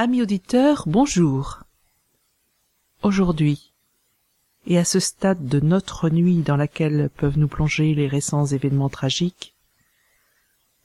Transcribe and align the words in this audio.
Amis 0.00 0.22
auditeurs, 0.22 0.84
bonjour. 0.86 1.64
Aujourd'hui, 3.02 3.72
et 4.68 4.78
à 4.78 4.84
ce 4.84 5.00
stade 5.00 5.48
de 5.48 5.58
notre 5.58 6.08
nuit 6.08 6.42
dans 6.42 6.54
laquelle 6.54 7.10
peuvent 7.16 7.36
nous 7.36 7.48
plonger 7.48 7.96
les 7.96 8.06
récents 8.06 8.46
événements 8.46 8.90
tragiques, 8.90 9.56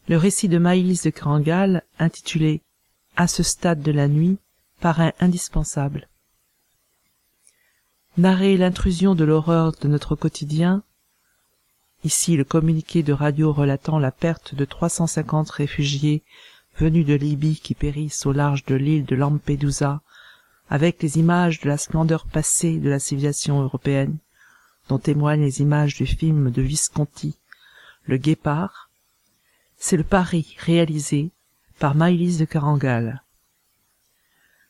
le 0.07 0.17
récit 0.17 0.47
de 0.47 0.57
Maïlis 0.57 1.01
de 1.03 1.11
Krangal, 1.11 1.83
intitulé 1.99 2.63
À 3.15 3.27
ce 3.27 3.43
stade 3.43 3.83
de 3.83 3.91
la 3.91 4.07
nuit, 4.07 4.39
paraît 4.79 5.13
indispensable. 5.19 6.09
Narrer 8.17 8.57
l'intrusion 8.57 9.13
de 9.13 9.25
l'horreur 9.25 9.73
de 9.79 9.87
notre 9.89 10.15
quotidien, 10.15 10.81
ici 12.03 12.35
le 12.35 12.45
communiqué 12.45 13.03
de 13.03 13.13
radio 13.13 13.53
relatant 13.53 13.99
la 13.99 14.11
perte 14.11 14.55
de 14.55 14.65
350 14.65 15.51
réfugiés 15.51 16.23
venus 16.77 17.05
de 17.05 17.13
Libye 17.13 17.59
qui 17.59 17.75
périssent 17.75 18.25
au 18.25 18.31
large 18.31 18.65
de 18.65 18.75
l'île 18.75 19.05
de 19.05 19.15
Lampedusa, 19.15 20.01
avec 20.69 21.01
les 21.03 21.19
images 21.19 21.59
de 21.59 21.67
la 21.67 21.77
splendeur 21.77 22.25
passée 22.25 22.79
de 22.79 22.89
la 22.89 22.99
civilisation 22.99 23.61
européenne, 23.61 24.17
dont 24.89 24.99
témoignent 24.99 25.43
les 25.43 25.61
images 25.61 25.95
du 25.95 26.05
film 26.05 26.51
de 26.51 26.61
Visconti, 26.61 27.37
Le 28.05 28.17
Guépard, 28.17 28.89
c'est 29.77 29.97
le 29.97 30.03
pari 30.03 30.55
réalisé 30.59 31.31
par 31.79 31.95
Maïlis 31.95 32.37
de 32.37 32.45
Carangal. 32.45 33.23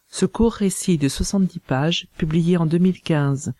Ce 0.09 0.25
court 0.25 0.53
récit 0.53 0.97
de 0.97 1.09
70 1.09 1.59
pages, 1.59 2.07
publié 2.17 2.57
en 2.57 2.65
2015 2.65 3.53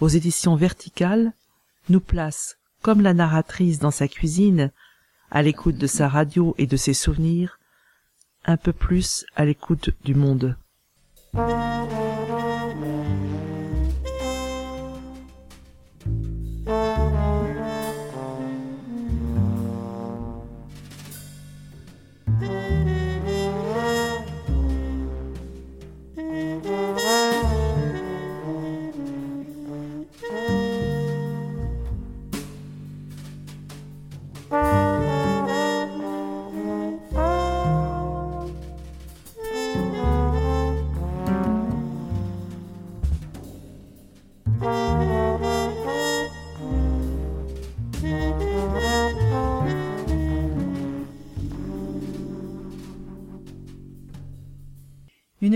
aux 0.00 0.08
éditions 0.08 0.56
Verticales, 0.56 1.32
nous 1.88 2.00
place, 2.00 2.58
comme 2.80 3.00
la 3.00 3.14
narratrice 3.14 3.78
dans 3.78 3.90
sa 3.90 4.08
cuisine, 4.08 4.72
à 5.30 5.42
l'écoute 5.42 5.76
de 5.76 5.86
sa 5.86 6.08
radio 6.08 6.54
et 6.58 6.66
de 6.66 6.76
ses 6.76 6.94
souvenirs, 6.94 7.58
un 8.44 8.56
peu 8.56 8.72
plus 8.72 9.24
à 9.36 9.44
l'écoute 9.44 9.90
du 10.04 10.14
monde. 10.14 10.56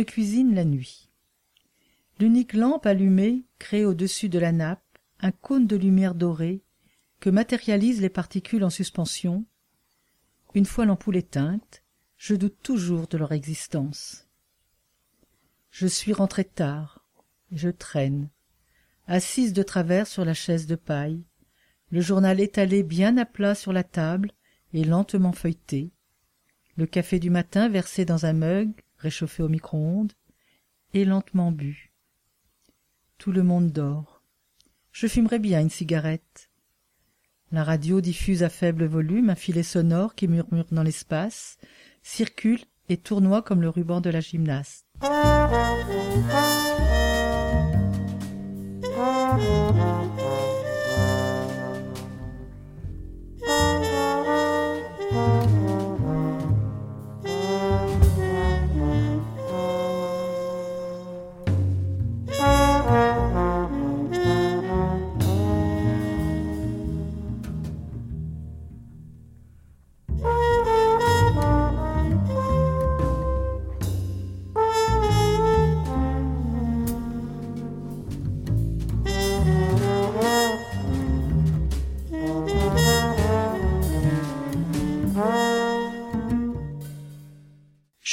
Cuisine 0.04 0.54
la 0.54 0.64
nuit. 0.64 1.10
L'unique 2.18 2.54
lampe 2.54 2.86
allumée 2.86 3.44
crée 3.58 3.84
au-dessus 3.84 4.28
de 4.28 4.38
la 4.38 4.52
nappe 4.52 4.82
un 5.20 5.32
cône 5.32 5.66
de 5.66 5.76
lumière 5.76 6.14
dorée 6.14 6.62
que 7.20 7.30
matérialisent 7.30 8.00
les 8.00 8.10
particules 8.10 8.64
en 8.64 8.70
suspension. 8.70 9.44
Une 10.54 10.66
fois 10.66 10.86
l'ampoule 10.86 11.16
éteinte, 11.16 11.82
je 12.16 12.34
doute 12.34 12.56
toujours 12.62 13.06
de 13.08 13.18
leur 13.18 13.32
existence. 13.32 14.26
Je 15.70 15.86
suis 15.86 16.12
rentré 16.12 16.44
tard, 16.44 17.06
je 17.52 17.68
traîne, 17.68 18.30
assise 19.06 19.52
de 19.52 19.62
travers 19.62 20.06
sur 20.06 20.24
la 20.24 20.34
chaise 20.34 20.66
de 20.66 20.74
paille, 20.74 21.24
le 21.90 22.00
journal 22.00 22.40
étalé 22.40 22.82
bien 22.82 23.16
à 23.18 23.26
plat 23.26 23.54
sur 23.54 23.72
la 23.72 23.84
table 23.84 24.32
et 24.72 24.84
lentement 24.84 25.32
feuilleté, 25.32 25.92
le 26.76 26.86
café 26.86 27.18
du 27.18 27.30
matin 27.30 27.68
versé 27.68 28.04
dans 28.04 28.26
un 28.26 28.32
mug, 28.32 28.72
réchauffé 28.98 29.42
au 29.42 29.48
micro-ondes, 29.48 30.12
et 30.94 31.04
lentement 31.04 31.52
bu. 31.52 31.92
Tout 33.18 33.32
le 33.32 33.42
monde 33.42 33.72
dort. 33.72 34.22
Je 34.92 35.06
fumerais 35.06 35.38
bien 35.38 35.60
une 35.60 35.70
cigarette. 35.70 36.50
La 37.52 37.64
radio 37.64 38.00
diffuse 38.00 38.42
à 38.42 38.48
faible 38.48 38.86
volume 38.86 39.30
un 39.30 39.34
filet 39.34 39.62
sonore 39.62 40.14
qui 40.14 40.26
murmure 40.26 40.66
dans 40.72 40.82
l'espace, 40.82 41.58
circule 42.02 42.60
et 42.88 42.96
tournoie 42.96 43.42
comme 43.42 43.62
le 43.62 43.68
ruban 43.68 44.00
de 44.00 44.10
la 44.10 44.20
gymnaste. 44.20 44.86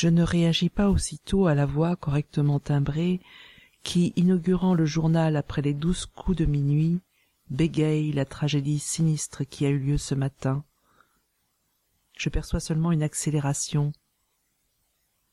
Je 0.04 0.10
ne 0.10 0.24
réagis 0.24 0.68
pas 0.68 0.90
aussitôt 0.90 1.48
à 1.48 1.56
la 1.56 1.66
voix 1.66 1.96
correctement 1.96 2.60
timbrée 2.60 3.22
qui, 3.84 4.12
inaugurant 4.18 4.74
le 4.74 4.86
journal 4.86 5.38
après 5.38 5.62
les 5.62 5.74
douze 5.74 6.08
coups 6.08 6.36
de 6.36 6.44
minuit, 6.44 7.00
bégaye 7.50 8.12
la 8.12 8.26
tragédie 8.26 8.80
sinistre 8.80 9.46
qui 9.46 9.66
a 9.66 9.70
eu 9.70 9.80
lieu 9.80 9.98
ce 9.98 10.14
matin. 10.14 10.66
Je 12.18 12.28
perçois 12.28 12.60
seulement 12.60 12.92
une 12.92 13.02
accélération. 13.02 13.94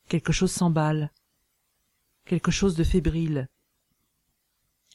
Quelque 0.07 0.31
chose 0.31 0.53
s'emballe, 0.53 1.11
quelque 2.25 2.53
chose 2.53 2.77
de 2.77 2.85
fébrile. 2.85 3.49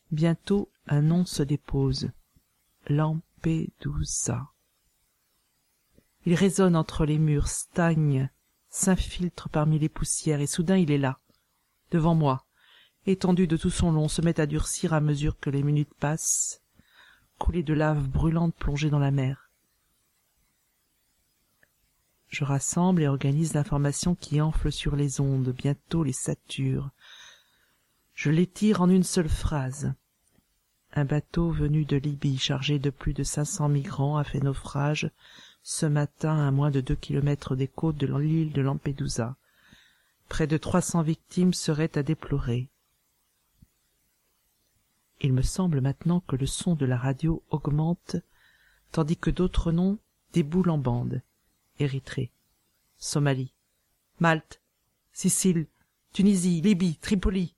Bientôt 0.10 0.72
un 0.88 1.02
nom 1.02 1.26
se 1.26 1.44
dépose. 1.44 2.12
Lampedusa. 2.88 4.54
Il 6.26 6.34
résonne 6.34 6.78
entre 6.78 7.06
les 7.06 7.18
murs, 7.18 7.50
stagne, 7.50 8.30
s'infiltre 8.76 9.48
parmi 9.48 9.80
les 9.80 9.88
poussières, 9.88 10.42
et 10.42 10.48
soudain 10.48 10.76
il 10.76 10.92
est 10.92 10.98
là, 10.98 11.20
devant 11.92 12.14
moi, 12.14 12.46
étendu 13.06 13.48
de 13.48 13.56
tout 13.56 13.70
son 13.70 13.92
long, 13.92 14.10
se 14.10 14.22
met 14.22 14.40
à 14.40 14.46
durcir 14.46 14.94
à 14.94 15.00
mesure 15.00 15.40
que 15.40 15.50
les 15.50 15.64
minutes 15.64 15.94
passent, 15.94 16.62
coulé 17.40 17.64
de 17.64 17.74
lave 17.74 18.10
brûlante 18.10 18.54
plongée 18.54 18.90
dans 18.90 19.00
la 19.00 19.12
mer. 19.12 19.50
Je 22.28 22.44
rassemble 22.44 23.02
et 23.02 23.08
organise 23.08 23.54
l'information 23.54 24.14
qui 24.14 24.42
enfle 24.42 24.72
sur 24.74 24.98
les 24.98 25.22
ondes, 25.22 25.54
bientôt 25.54 26.04
les 26.04 26.12
sature. 26.12 26.90
Je 28.14 28.30
l'étire 28.30 28.82
en 28.82 28.90
une 28.90 29.04
seule 29.04 29.30
phrase. 29.30 29.94
Un 30.92 31.06
bateau 31.06 31.50
venu 31.50 31.86
de 31.86 31.96
Libye 31.96 32.38
chargé 32.38 32.78
de 32.78 32.90
plus 32.90 33.14
de 33.14 33.24
cinq 33.24 33.46
cents 33.46 33.70
migrants 33.70 34.18
a 34.18 34.26
fait 34.26 34.42
naufrage 34.42 35.10
ce 35.68 35.88
matin 35.88 36.48
à 36.48 36.52
moins 36.52 36.70
de 36.70 36.80
deux 36.80 36.96
kilomètres 36.96 37.56
des 37.56 37.68
côtes 37.68 37.98
de 37.98 38.06
l'île 38.06 38.54
de 38.54 38.62
Lampedusa. 38.62 39.36
Près 40.30 40.46
de 40.46 40.58
trois 40.58 40.82
cents 40.82 41.02
victimes 41.02 41.56
seraient 41.56 41.98
à 41.98 42.04
déplorer. 42.04 42.70
Il 45.22 45.34
me 45.34 45.42
semble 45.42 45.82
maintenant 45.82 46.20
que 46.20 46.36
le 46.36 46.46
son 46.46 46.76
de 46.76 46.86
la 46.86 46.98
radio 46.98 47.42
augmente, 47.50 48.16
tandis 48.92 49.18
que 49.18 49.32
d'autres 49.32 49.72
noms 49.72 49.98
déboulent 50.34 50.70
en 50.70 50.78
bande. 50.78 51.24
Érythrée, 51.80 52.30
Somalie, 53.00 53.52
Malte, 54.20 54.62
Sicile, 55.14 55.66
Tunisie, 56.14 56.62
Libye, 56.62 56.98
Tripoli. 56.98 57.56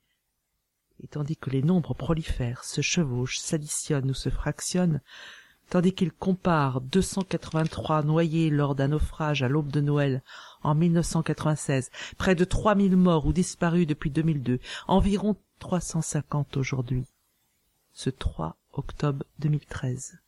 Et 1.02 1.08
tandis 1.08 1.36
que 1.36 1.50
les 1.50 1.62
nombres 1.62 1.92
prolifèrent, 1.92 2.64
se 2.64 2.80
chevauchent, 2.80 3.38
s'additionnent 3.38 4.10
ou 4.10 4.14
se 4.14 4.30
fractionnent, 4.30 5.02
tandis 5.70 5.92
qu'ils 5.92 6.12
comparent 6.12 6.80
283 6.80 8.02
noyés 8.02 8.50
lors 8.50 8.74
d'un 8.74 8.88
naufrage 8.88 9.42
à 9.42 9.48
l'aube 9.48 9.70
de 9.70 9.80
Noël 9.80 10.22
en 10.62 10.74
1996, 10.74 11.90
près 12.16 12.34
de 12.34 12.44
3000 12.44 12.96
morts 12.96 13.26
ou 13.26 13.32
disparus 13.32 13.86
depuis 13.86 14.10
2002, 14.10 14.60
environ 14.86 15.36
350 15.58 16.56
aujourd'hui. 16.56 17.04
Ce 17.92 18.10
3 18.10 18.56
octobre 18.72 19.24
2013. 19.40 20.18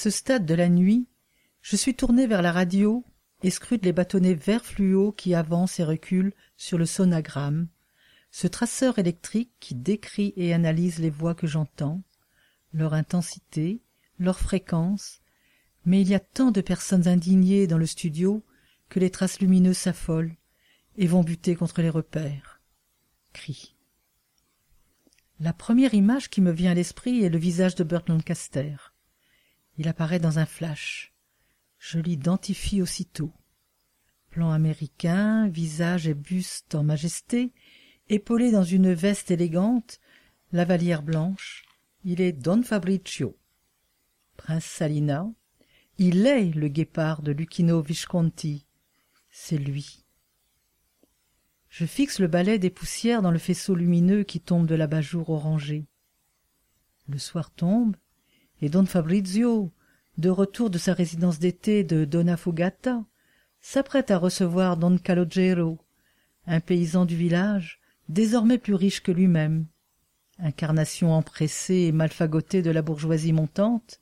Ce 0.00 0.08
stade 0.08 0.46
de 0.46 0.54
la 0.54 0.70
nuit, 0.70 1.08
je 1.60 1.76
suis 1.76 1.94
tourné 1.94 2.26
vers 2.26 2.40
la 2.40 2.52
radio 2.52 3.04
et 3.42 3.50
scrute 3.50 3.84
les 3.84 3.92
bâtonnets 3.92 4.32
vert 4.32 4.64
fluo 4.64 5.12
qui 5.12 5.34
avancent 5.34 5.78
et 5.78 5.84
reculent 5.84 6.32
sur 6.56 6.78
le 6.78 6.86
sonagramme, 6.86 7.68
ce 8.30 8.46
traceur 8.46 8.98
électrique 8.98 9.52
qui 9.60 9.74
décrit 9.74 10.32
et 10.36 10.54
analyse 10.54 11.00
les 11.00 11.10
voix 11.10 11.34
que 11.34 11.46
j'entends, 11.46 12.00
leur 12.72 12.94
intensité, 12.94 13.82
leur 14.18 14.38
fréquence, 14.38 15.20
mais 15.84 16.00
il 16.00 16.08
y 16.08 16.14
a 16.14 16.20
tant 16.20 16.50
de 16.50 16.62
personnes 16.62 17.06
indignées 17.06 17.66
dans 17.66 17.76
le 17.76 17.84
studio 17.84 18.42
que 18.88 19.00
les 19.00 19.10
traces 19.10 19.40
lumineuses 19.40 19.76
s'affolent 19.76 20.34
et 20.96 21.08
vont 21.08 21.22
buter 21.22 21.56
contre 21.56 21.82
les 21.82 21.90
repères. 21.90 22.62
Cri. 23.34 23.76
La 25.40 25.52
première 25.52 25.92
image 25.92 26.30
qui 26.30 26.40
me 26.40 26.52
vient 26.52 26.70
à 26.70 26.74
l'esprit 26.74 27.22
est 27.22 27.28
le 27.28 27.38
visage 27.38 27.74
de 27.74 27.84
Burt 27.84 28.08
Lancaster. 28.08 28.76
Il 29.80 29.88
apparaît 29.88 30.18
dans 30.18 30.38
un 30.38 30.44
flash. 30.44 31.14
Je 31.78 31.98
l'identifie 31.98 32.82
aussitôt. 32.82 33.32
Plan 34.28 34.50
américain, 34.50 35.48
visage 35.48 36.06
et 36.06 36.12
buste 36.12 36.74
en 36.74 36.84
majesté, 36.84 37.54
épaulé 38.10 38.52
dans 38.52 38.62
une 38.62 38.92
veste 38.92 39.30
élégante, 39.30 39.98
lavalière 40.52 41.02
blanche, 41.02 41.64
il 42.04 42.20
est 42.20 42.34
Don 42.34 42.62
Fabricio. 42.62 43.38
Prince 44.36 44.66
Salina, 44.66 45.26
il 45.96 46.26
est 46.26 46.50
le 46.50 46.68
guépard 46.68 47.22
de 47.22 47.32
Lucchino 47.32 47.80
Visconti. 47.80 48.66
C'est 49.30 49.56
lui. 49.56 50.04
Je 51.70 51.86
fixe 51.86 52.18
le 52.18 52.26
balai 52.26 52.58
des 52.58 52.68
poussières 52.68 53.22
dans 53.22 53.30
le 53.30 53.38
faisceau 53.38 53.74
lumineux 53.74 54.24
qui 54.24 54.40
tombe 54.40 54.66
de 54.66 54.74
l'abat-jour 54.74 55.30
orangé. 55.30 55.86
Le 57.08 57.16
soir 57.16 57.50
tombe, 57.50 57.96
et 58.62 58.68
Don 58.68 58.86
Fabrizio, 58.86 59.72
de 60.18 60.30
retour 60.30 60.70
de 60.70 60.78
sa 60.78 60.92
résidence 60.92 61.38
d'été 61.38 61.84
de 61.84 62.04
Donna 62.04 62.36
Fogata, 62.36 63.04
s'apprête 63.60 64.10
à 64.10 64.18
recevoir 64.18 64.76
Don 64.76 64.98
Calogero, 64.98 65.78
un 66.46 66.60
paysan 66.60 67.04
du 67.04 67.16
village, 67.16 67.80
désormais 68.08 68.58
plus 68.58 68.74
riche 68.74 69.02
que 69.02 69.12
lui-même, 69.12 69.66
incarnation 70.38 71.12
empressée 71.12 71.86
et 71.86 71.92
malfagotée 71.92 72.62
de 72.62 72.70
la 72.70 72.82
bourgeoisie 72.82 73.32
montante, 73.32 74.00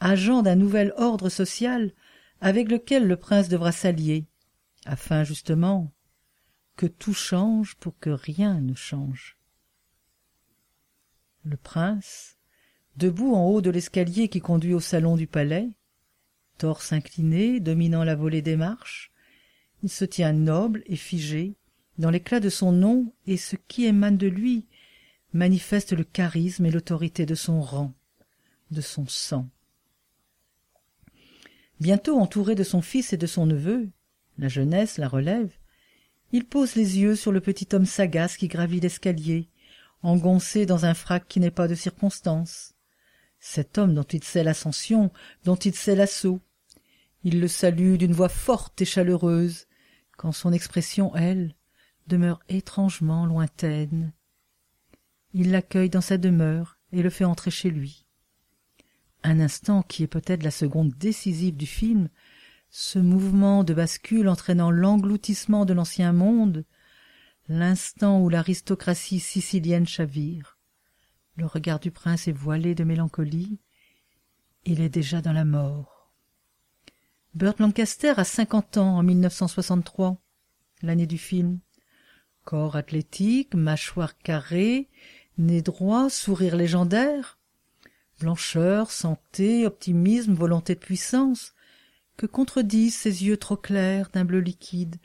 agent 0.00 0.42
d'un 0.42 0.56
nouvel 0.56 0.92
ordre 0.96 1.28
social 1.28 1.92
avec 2.40 2.70
lequel 2.70 3.06
le 3.06 3.16
prince 3.16 3.48
devra 3.48 3.72
s'allier, 3.72 4.26
afin 4.86 5.24
justement 5.24 5.92
que 6.76 6.86
tout 6.86 7.14
change 7.14 7.74
pour 7.76 7.98
que 7.98 8.10
rien 8.10 8.60
ne 8.60 8.74
change. 8.74 9.36
Le 11.44 11.56
prince, 11.56 12.37
debout 12.98 13.34
en 13.34 13.46
haut 13.46 13.60
de 13.60 13.70
l'escalier 13.70 14.28
qui 14.28 14.40
conduit 14.40 14.74
au 14.74 14.80
salon 14.80 15.16
du 15.16 15.28
palais, 15.28 15.70
torse 16.58 16.92
incliné, 16.92 17.60
dominant 17.60 18.02
la 18.02 18.16
volée 18.16 18.42
des 18.42 18.56
marches, 18.56 19.12
il 19.84 19.88
se 19.88 20.04
tient 20.04 20.32
noble 20.32 20.82
et 20.86 20.96
figé, 20.96 21.54
dans 21.98 22.10
l'éclat 22.10 22.40
de 22.40 22.48
son 22.48 22.72
nom 22.72 23.12
et 23.26 23.36
ce 23.36 23.54
qui 23.68 23.84
émane 23.84 24.16
de 24.16 24.26
lui 24.26 24.66
manifeste 25.32 25.92
le 25.92 26.02
charisme 26.02 26.66
et 26.66 26.72
l'autorité 26.72 27.24
de 27.24 27.36
son 27.36 27.60
rang, 27.60 27.94
de 28.72 28.80
son 28.80 29.06
sang. 29.06 29.48
Bientôt 31.78 32.18
entouré 32.18 32.56
de 32.56 32.64
son 32.64 32.82
fils 32.82 33.12
et 33.12 33.16
de 33.16 33.28
son 33.28 33.46
neveu, 33.46 33.88
la 34.38 34.48
jeunesse 34.48 34.98
la 34.98 35.06
relève, 35.06 35.52
il 36.32 36.44
pose 36.44 36.74
les 36.74 36.98
yeux 36.98 37.14
sur 37.14 37.30
le 37.30 37.40
petit 37.40 37.68
homme 37.72 37.86
sagace 37.86 38.36
qui 38.36 38.48
gravit 38.48 38.80
l'escalier, 38.80 39.48
engoncé 40.02 40.66
dans 40.66 40.84
un 40.84 40.94
frac 40.94 41.28
qui 41.28 41.38
n'est 41.38 41.52
pas 41.52 41.68
de 41.68 41.76
circonstance. 41.76 42.74
Cet 43.40 43.78
homme 43.78 43.94
dont 43.94 44.02
il 44.02 44.24
sait 44.24 44.44
l'ascension, 44.44 45.12
dont 45.44 45.56
il 45.56 45.74
sait 45.74 45.94
l'assaut. 45.94 46.40
Il 47.24 47.40
le 47.40 47.48
salue 47.48 47.96
d'une 47.96 48.12
voix 48.12 48.28
forte 48.28 48.80
et 48.80 48.84
chaleureuse, 48.84 49.66
quand 50.16 50.32
son 50.32 50.52
expression, 50.52 51.14
elle, 51.14 51.54
demeure 52.06 52.40
étrangement 52.48 53.26
lointaine. 53.26 54.12
Il 55.34 55.50
l'accueille 55.50 55.90
dans 55.90 56.00
sa 56.00 56.18
demeure 56.18 56.78
et 56.92 57.02
le 57.02 57.10
fait 57.10 57.24
entrer 57.24 57.50
chez 57.50 57.70
lui. 57.70 58.06
Un 59.22 59.40
instant 59.40 59.82
qui 59.82 60.02
est 60.02 60.08
peut-être 60.08 60.42
la 60.42 60.50
seconde 60.50 60.92
décisive 60.96 61.56
du 61.56 61.66
film, 61.66 62.08
ce 62.70 62.98
mouvement 62.98 63.64
de 63.64 63.74
bascule 63.74 64.28
entraînant 64.28 64.70
l'engloutissement 64.70 65.64
de 65.64 65.72
l'ancien 65.72 66.12
monde, 66.12 66.64
l'instant 67.48 68.20
où 68.20 68.28
l'aristocratie 68.28 69.20
sicilienne 69.20 69.86
chavire. 69.86 70.57
Le 71.38 71.46
regard 71.46 71.78
du 71.78 71.92
prince 71.92 72.26
est 72.26 72.32
voilé 72.32 72.74
de 72.74 72.82
mélancolie. 72.82 73.60
Il 74.64 74.80
est 74.80 74.88
déjà 74.88 75.20
dans 75.20 75.32
la 75.32 75.44
mort. 75.44 76.10
Burt 77.34 77.60
Lancaster 77.60 78.14
a 78.16 78.24
cinquante 78.24 78.76
ans 78.76 78.96
en 78.96 79.04
1963, 79.04 80.20
l'année 80.82 81.06
du 81.06 81.16
film. 81.16 81.60
Corps 82.42 82.74
athlétique, 82.74 83.54
mâchoire 83.54 84.18
carrée, 84.18 84.88
nez 85.36 85.62
droit, 85.62 86.10
sourire 86.10 86.56
légendaire. 86.56 87.38
Blancheur, 88.18 88.90
santé, 88.90 89.64
optimisme, 89.64 90.34
volonté 90.34 90.74
de 90.74 90.80
puissance, 90.80 91.54
que 92.16 92.26
contredisent 92.26 92.96
ces 92.96 93.26
yeux 93.26 93.36
trop 93.36 93.56
clairs 93.56 94.10
d'un 94.12 94.24
bleu 94.24 94.40
liquide, 94.40 94.96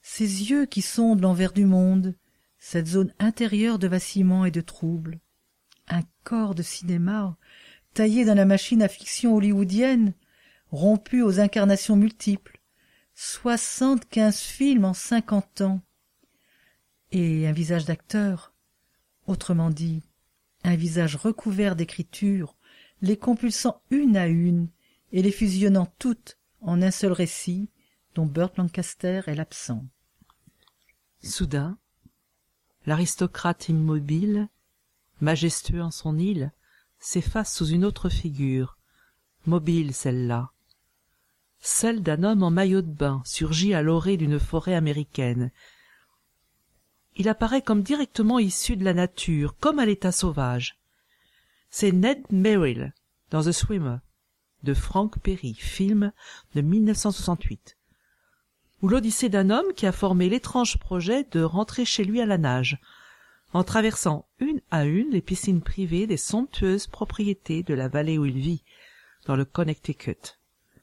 ces 0.00 0.24
yeux 0.24 0.64
qui 0.64 0.80
sondent 0.80 1.20
l'envers 1.20 1.52
du 1.52 1.66
monde, 1.66 2.14
cette 2.58 2.86
zone 2.86 3.12
intérieure 3.18 3.78
de 3.78 3.88
vacillement 3.88 4.46
et 4.46 4.50
de 4.50 4.62
trouble 4.62 5.20
un 5.88 6.02
corps 6.24 6.54
de 6.54 6.62
cinéma, 6.62 7.36
taillé 7.94 8.24
dans 8.24 8.34
la 8.34 8.44
machine 8.44 8.82
à 8.82 8.88
fiction 8.88 9.34
hollywoodienne, 9.34 10.14
rompu 10.70 11.22
aux 11.22 11.40
incarnations 11.40 11.96
multiples, 11.96 12.60
soixante-quinze 13.14 14.40
films 14.40 14.84
en 14.84 14.94
cinquante 14.94 15.60
ans, 15.60 15.80
et 17.12 17.46
un 17.46 17.52
visage 17.52 17.84
d'acteur, 17.84 18.52
autrement 19.26 19.70
dit, 19.70 20.02
un 20.64 20.76
visage 20.76 21.16
recouvert 21.16 21.76
d'écriture, 21.76 22.56
les 23.00 23.16
compulsant 23.16 23.80
une 23.90 24.16
à 24.16 24.26
une 24.26 24.68
et 25.12 25.22
les 25.22 25.30
fusionnant 25.30 25.86
toutes 25.98 26.38
en 26.60 26.82
un 26.82 26.90
seul 26.90 27.12
récit, 27.12 27.70
dont 28.14 28.26
Burt 28.26 28.56
Lancaster 28.56 29.22
est 29.26 29.34
l'absent. 29.34 29.84
Soudain, 31.22 31.78
l'aristocrate 32.86 33.68
immobile, 33.68 34.48
majestueux 35.20 35.82
en 35.82 35.90
son 35.90 36.18
île, 36.18 36.52
s'efface 36.98 37.54
sous 37.54 37.66
une 37.66 37.84
autre 37.84 38.08
figure, 38.08 38.76
mobile 39.46 39.94
celle-là, 39.94 40.50
celle 41.60 42.02
d'un 42.02 42.22
homme 42.22 42.42
en 42.42 42.50
maillot 42.50 42.82
de 42.82 42.90
bain 42.90 43.22
surgit 43.24 43.74
à 43.74 43.82
l'orée 43.82 44.16
d'une 44.16 44.38
forêt 44.38 44.74
américaine. 44.74 45.50
Il 47.16 47.28
apparaît 47.28 47.62
comme 47.62 47.82
directement 47.82 48.38
issu 48.38 48.76
de 48.76 48.84
la 48.84 48.94
nature, 48.94 49.56
comme 49.58 49.78
à 49.78 49.86
l'état 49.86 50.12
sauvage. 50.12 50.78
C'est 51.70 51.92
Ned 51.92 52.22
Merrill, 52.30 52.92
dans 53.30 53.42
The 53.42 53.52
Swimmer, 53.52 53.96
de 54.62 54.74
Frank 54.74 55.18
Perry, 55.18 55.54
film 55.54 56.12
de 56.54 56.60
1968, 56.60 57.76
ou 58.82 58.88
l'odyssée 58.88 59.28
d'un 59.28 59.50
homme 59.50 59.72
qui 59.74 59.86
a 59.86 59.92
formé 59.92 60.28
l'étrange 60.28 60.78
projet 60.78 61.24
de 61.24 61.42
rentrer 61.42 61.84
chez 61.84 62.04
lui 62.04 62.20
à 62.20 62.26
la 62.26 62.38
nage, 62.38 62.78
en 63.52 63.64
traversant 63.64 64.26
une 64.38 64.60
à 64.70 64.84
une 64.84 65.10
les 65.10 65.22
piscines 65.22 65.62
privées 65.62 66.06
des 66.06 66.16
somptueuses 66.16 66.86
propriétés 66.86 67.62
de 67.62 67.74
la 67.74 67.88
vallée 67.88 68.18
où 68.18 68.24
il 68.24 68.38
vit, 68.38 68.64
dans 69.26 69.36
le 69.36 69.44
Connecticut. 69.44 70.38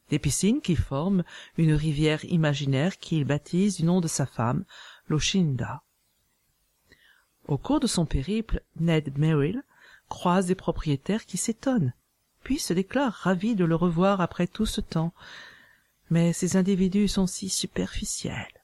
Des 0.10 0.20
piscines 0.20 0.62
qui 0.62 0.75
forment 0.75 1.24
une 1.58 1.74
rivière 1.74 2.24
imaginaire 2.25 2.98
qu'il 2.98 3.25
baptise 3.25 3.77
du 3.77 3.84
nom 3.84 4.01
de 4.01 4.08
sa 4.08 4.25
femme, 4.25 4.65
l'Oshinda. 5.08 5.84
Au 7.48 7.58
cours 7.58 7.79
de 7.79 7.88
son 7.88 8.05
périple, 8.05 8.62
Ned 8.79 9.17
Merrill 9.17 9.63
croise 10.08 10.46
des 10.46 10.55
propriétaires 10.55 11.25
qui 11.25 11.38
s'étonnent, 11.38 11.93
puis 12.43 12.60
se 12.60 12.74
déclarent 12.74 13.13
ravis 13.13 13.55
de 13.55 13.65
le 13.65 13.75
revoir 13.75 14.22
après 14.22 14.48
tout 14.48 14.65
ce 14.65 14.82
temps. 14.82 15.13
Mais 16.10 16.34
ces 16.34 16.58
individus 16.58 17.08
sont 17.08 17.27
si 17.27 17.50
superficiels, 17.50 18.62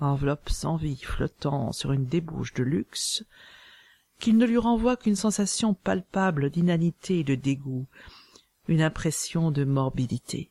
enveloppes 0.00 0.50
sans 0.50 0.76
vie 0.76 1.00
flottant 1.00 1.72
sur 1.72 1.92
une 1.92 2.06
débouche 2.06 2.54
de 2.54 2.62
luxe, 2.62 3.24
qu'ils 4.18 4.36
ne 4.36 4.46
lui 4.46 4.58
renvoient 4.58 4.96
qu'une 4.96 5.16
sensation 5.16 5.74
palpable 5.74 6.50
d'inanité 6.50 7.20
et 7.20 7.24
de 7.24 7.34
dégoût, 7.34 7.86
une 8.68 8.82
impression 8.82 9.50
de 9.50 9.64
morbidité. 9.64 10.50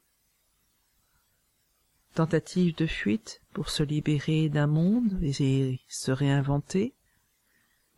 Tentative 2.15 2.75
de 2.75 2.87
fuite 2.87 3.41
pour 3.53 3.69
se 3.69 3.83
libérer 3.83 4.49
d'un 4.49 4.67
monde 4.67 5.19
et 5.21 5.79
se 5.87 6.11
réinventer, 6.11 6.93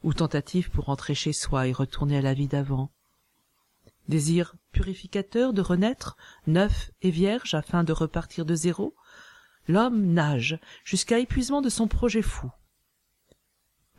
ou 0.04 0.14
tentative 0.14 0.70
pour 0.70 0.86
rentrer 0.86 1.16
chez 1.16 1.34
soi 1.34 1.68
et 1.68 1.72
retourner 1.72 2.18
à 2.18 2.22
la 2.22 2.34
vie 2.34 2.48
d'avant. 2.48 2.92
Désir 4.10 4.56
purificateur 4.72 5.54
de 5.54 5.62
renaître, 5.62 6.18
neuf 6.48 6.92
et 7.02 7.12
vierge 7.12 7.54
afin 7.54 7.84
de 7.84 7.94
repartir 7.94 8.46
de 8.46 8.56
zéro, 8.56 8.96
l'homme 9.68 10.14
nage 10.14 10.60
jusqu'à 10.84 11.20
épuisement 11.20 11.62
de 11.62 11.70
son 11.70 11.88
projet 11.88 12.22
fou. 12.22 12.52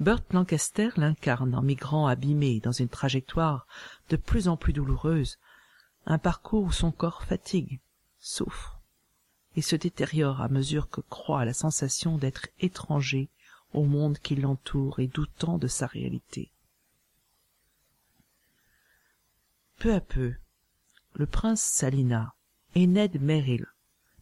Burt 0.00 0.24
Lancaster 0.32 0.90
l'incarne 0.96 1.54
en 1.54 1.62
migrant 1.62 2.06
abîmé 2.06 2.60
dans 2.60 2.72
une 2.72 2.88
trajectoire 2.88 3.66
de 4.08 4.16
plus 4.16 4.48
en 4.48 4.56
plus 4.56 4.72
douloureuse, 4.72 5.38
un 6.06 6.18
parcours 6.18 6.64
où 6.64 6.72
son 6.72 6.90
corps 6.90 7.22
fatigue, 7.22 7.80
souffre 8.18 8.80
et 9.54 9.62
se 9.62 9.76
détériore 9.76 10.40
à 10.40 10.48
mesure 10.48 10.88
que 10.88 11.00
croît 11.02 11.44
la 11.44 11.52
sensation 11.52 12.18
d'être 12.18 12.48
étranger 12.58 13.28
au 13.74 13.84
monde 13.84 14.18
qui 14.18 14.34
l'entoure 14.34 14.98
et 14.98 15.06
doutant 15.06 15.58
de 15.58 15.68
sa 15.68 15.86
réalité. 15.86 16.50
Peu 19.78 19.94
à 19.94 20.00
peu, 20.00 20.34
le 21.14 21.26
prince 21.26 21.62
Salina 21.62 22.34
et 22.74 22.86
Ned 22.86 23.20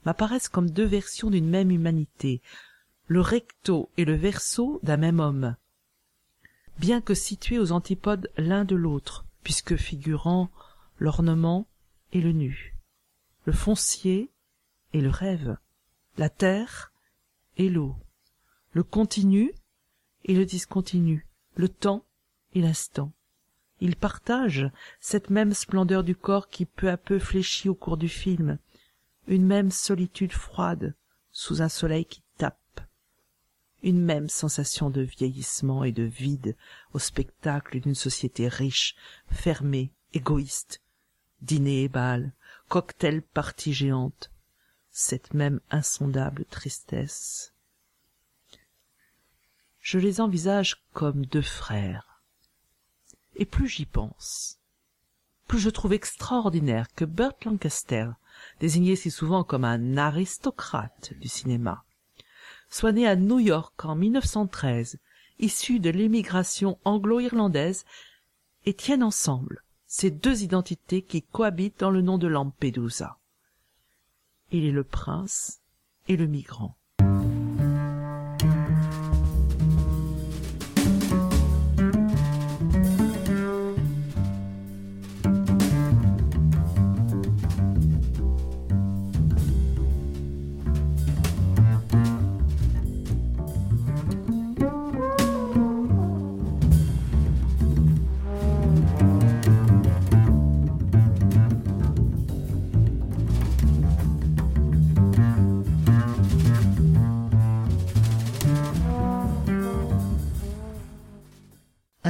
m'apparaissent 0.05 0.49
comme 0.49 0.71
deux 0.71 0.85
versions 0.85 1.31
d'une 1.31 1.49
même 1.49 1.71
humanité, 1.71 2.41
le 3.07 3.21
recto 3.21 3.91
et 3.97 4.05
le 4.05 4.15
verso 4.15 4.81
d'un 4.83 4.97
même 4.97 5.21
homme, 5.21 5.57
bien 6.79 7.01
que 7.01 7.15
situés 7.15 7.59
aux 7.59 7.73
antipodes 7.73 8.31
l'un 8.37 8.65
de 8.65 8.77
l'autre, 8.77 9.25
puisque 9.43 9.77
figurant 9.77 10.51
l'ornement 10.99 11.67
et 12.13 12.21
le 12.21 12.33
nu, 12.33 12.77
le 13.45 13.53
foncier 13.53 14.31
et 14.93 15.01
le 15.01 15.11
rêve, 15.11 15.57
la 16.19 16.29
terre 16.29 16.93
et 17.57 17.69
l'eau, 17.69 17.97
le 18.73 18.83
continu 18.83 19.53
et 20.25 20.35
le 20.35 20.45
discontinu, 20.45 21.27
le 21.55 21.69
temps 21.69 22.05
et 22.55 22.61
l'instant. 22.61 23.13
Ils 23.81 23.97
partagent 23.97 24.71
cette 25.01 25.31
même 25.31 25.55
splendeur 25.55 26.05
du 26.05 26.15
corps 26.15 26.49
qui 26.49 26.67
peu 26.67 26.91
à 26.91 26.97
peu 26.97 27.19
fléchit 27.19 27.69
au 27.69 27.75
cours 27.75 27.97
du 27.97 28.09
film, 28.09 28.59
une 29.31 29.47
même 29.47 29.71
solitude 29.71 30.33
froide 30.33 30.97
sous 31.31 31.63
un 31.63 31.69
soleil 31.69 32.05
qui 32.05 32.21
tape, 32.37 32.81
une 33.81 34.03
même 34.03 34.29
sensation 34.29 34.91
de 34.91 35.03
vieillissement 35.03 35.85
et 35.85 35.93
de 35.93 36.03
vide 36.03 36.57
au 36.95 36.99
spectacle 36.99 37.79
d'une 37.79 37.95
société 37.95 38.49
riche, 38.49 38.97
fermée, 39.29 39.93
égoïste, 40.13 40.83
dîner 41.43 41.85
et 41.85 41.89
bal, 41.89 42.33
cocktail 42.69 43.23
partie 43.23 43.73
géante, 43.73 44.33
cette 44.91 45.33
même 45.33 45.61
insondable 45.71 46.45
tristesse. 46.47 47.55
Je 49.79 50.01
les 50.01 50.21
envisage 50.21 50.85
comme 50.93 51.25
deux 51.25 51.41
frères. 51.41 52.25
Et 53.37 53.47
plus 53.47 53.69
j'y 53.69 53.87
pense, 53.87 54.59
plus 55.47 55.61
je 55.61 55.71
trouve 55.71 55.93
extraordinaire 55.93 56.93
que 56.97 57.05
Burt 57.05 57.45
Lancaster, 57.45 58.11
désigné 58.61 58.97
si 58.97 59.11
souvent 59.11 59.45
comme 59.45 59.65
un 59.65 59.97
aristocrate 59.97 61.13
du 61.21 61.29
cinéma, 61.29 61.85
soit 62.69 62.93
né 62.93 63.07
à 63.07 63.17
New 63.17 63.39
York 63.39 63.85
en 63.85 63.95
1913, 63.95 64.99
issu 65.39 65.81
de 65.81 65.91
l'émigration 65.91 66.79
anglo-irlandaise, 66.85 67.85
et 68.67 68.75
tienne 68.75 69.03
ensemble 69.03 69.65
ces 69.87 70.11
deux 70.11 70.43
identités 70.43 71.03
qui 71.03 71.23
cohabitent 71.23 71.81
dans 71.81 71.91
le 71.91 72.03
nom 72.03 72.19
de 72.19 72.29
Lampedusa. 72.29 73.19
Il 74.53 74.65
est 74.65 74.73
le 74.73 74.85
prince 74.85 75.61
et 76.09 76.17
le 76.17 76.27
migrant. 76.27 76.77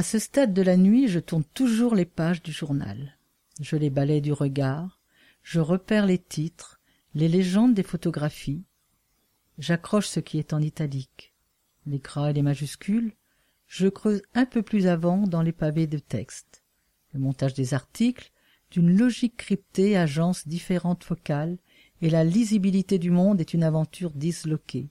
À 0.01 0.03
ce 0.03 0.17
stade 0.17 0.51
de 0.51 0.63
la 0.63 0.77
nuit, 0.77 1.07
je 1.07 1.19
tourne 1.19 1.43
toujours 1.43 1.93
les 1.93 2.05
pages 2.05 2.41
du 2.41 2.51
journal. 2.51 3.19
Je 3.59 3.75
les 3.75 3.91
balaie 3.91 4.19
du 4.19 4.33
regard, 4.33 4.99
je 5.43 5.59
repère 5.59 6.07
les 6.07 6.17
titres, 6.17 6.81
les 7.13 7.27
légendes 7.27 7.75
des 7.75 7.83
photographies. 7.83 8.63
J'accroche 9.59 10.07
ce 10.07 10.19
qui 10.19 10.39
est 10.39 10.53
en 10.53 10.59
italique. 10.59 11.35
Les 11.85 11.99
gras 11.99 12.31
et 12.31 12.33
les 12.33 12.41
majuscules, 12.41 13.13
je 13.67 13.89
creuse 13.89 14.23
un 14.33 14.47
peu 14.47 14.63
plus 14.63 14.87
avant 14.87 15.27
dans 15.27 15.43
les 15.43 15.51
pavés 15.51 15.85
de 15.85 15.99
texte. 15.99 16.63
Le 17.13 17.19
montage 17.19 17.53
des 17.53 17.75
articles, 17.75 18.31
d'une 18.71 18.97
logique 18.97 19.37
cryptée 19.37 19.97
agence 19.97 20.47
différentes 20.47 21.03
focales, 21.03 21.59
et 22.01 22.09
la 22.09 22.23
lisibilité 22.23 22.97
du 22.97 23.11
monde 23.11 23.39
est 23.39 23.53
une 23.53 23.63
aventure 23.63 24.09
disloquée. 24.09 24.89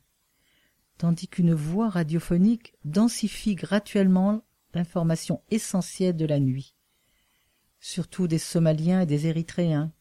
Tandis 0.98 1.26
qu'une 1.26 1.52
voix 1.52 1.88
radiophonique 1.88 2.74
densifie 2.84 3.56
graduellement 3.56 4.44
l'information 4.74 5.42
essentielle 5.50 6.16
de 6.16 6.26
la 6.26 6.38
nuit, 6.38 6.74
surtout 7.80 8.26
des 8.26 8.38
Somaliens 8.38 9.02
et 9.02 9.06
des 9.06 9.26
Érythréens. 9.26 9.92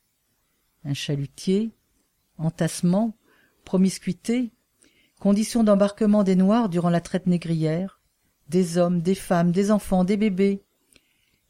Un 0.86 0.94
chalutier, 0.94 1.72
entassement, 2.38 3.16
promiscuité, 3.66 4.52
conditions 5.20 5.64
d'embarquement 5.64 6.24
des 6.24 6.36
Noirs 6.36 6.70
durant 6.70 6.90
la 6.90 7.02
traite 7.02 7.28
négrière, 7.28 8.02
des 8.48 8.78
hommes, 8.78 9.02
des 9.02 9.16
femmes, 9.16 9.52
des 9.52 9.72
enfants, 9.72 10.04
des 10.04 10.18
bébés, 10.18 10.64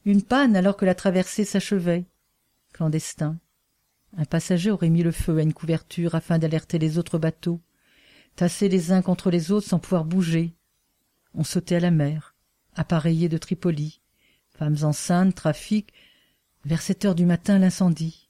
une 0.05 0.23
panne 0.23 0.55
alors 0.55 0.77
que 0.77 0.85
la 0.85 0.95
traversée 0.95 1.45
s'achevait, 1.45 2.05
clandestin. 2.73 3.37
Un 4.17 4.25
passager 4.25 4.71
aurait 4.71 4.89
mis 4.89 5.03
le 5.03 5.11
feu 5.11 5.37
à 5.37 5.43
une 5.43 5.53
couverture 5.53 6.15
afin 6.15 6.39
d'alerter 6.39 6.79
les 6.79 6.97
autres 6.97 7.19
bateaux, 7.19 7.61
tassés 8.35 8.69
les 8.69 8.91
uns 8.91 9.01
contre 9.01 9.29
les 9.29 9.51
autres 9.51 9.67
sans 9.67 9.79
pouvoir 9.79 10.05
bouger. 10.05 10.55
On 11.35 11.43
sautait 11.43 11.75
à 11.75 11.79
la 11.79 11.91
mer, 11.91 12.35
appareillés 12.75 13.29
de 13.29 13.37
Tripoli, 13.37 14.01
femmes 14.49 14.77
enceintes, 14.83 15.35
trafic, 15.35 15.93
vers 16.65 16.81
sept 16.81 17.05
heures 17.05 17.15
du 17.15 17.25
matin 17.25 17.59
l'incendie. 17.59 18.29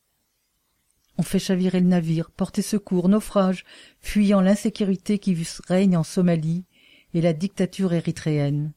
On 1.18 1.24
fait 1.24 1.40
chavirer 1.40 1.80
le 1.82 1.88
navire, 1.88 2.32
porter 2.32 2.62
secours, 2.62 3.10
naufrage, 3.10 3.66
fuyant 4.00 4.42
l'insécurité 4.42 5.20
qui 5.20 5.38
règne 5.68 5.98
en 5.98 6.04
Somalie 6.04 6.66
et 7.14 7.22
la 7.22 7.34
dictature 7.34 7.94
érythréenne. 7.94 8.74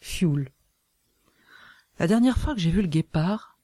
Fioul. 0.00 0.50
La 1.98 2.06
dernière 2.06 2.38
fois 2.38 2.54
que 2.54 2.60
j'ai 2.60 2.70
vu 2.70 2.82
le 2.82 2.88
guépard, 2.88 3.58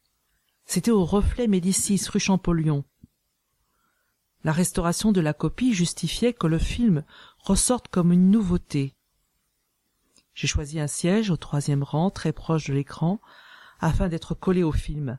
c'était 0.65 0.91
au 0.91 1.05
reflet 1.05 1.47
Médicis 1.47 2.01
rue 2.09 2.19
Champollion. 2.19 2.85
La 4.43 4.53
restauration 4.53 5.13
de 5.13 5.21
la 5.21 5.35
copie 5.35 5.75
justifiait 5.75 6.33
que 6.33 6.47
le 6.47 6.59
film 6.59 7.05
ressorte 7.39 7.89
comme 7.89 8.11
une 8.11 8.31
nouveauté. 8.31 8.97
J'ai 10.35 10.47
choisi 10.47 10.81
un 10.81 10.87
siège 10.87 11.31
au 11.31 11.37
troisième 11.37 11.83
rang, 11.83 12.11
très 12.11 12.33
proche 12.33 12.67
de 12.67 12.75
l'écran, 12.75 13.21
afin 13.81 14.09
d'être 14.09 14.35
collé 14.35 14.63
au 14.63 14.73
film, 14.73 15.19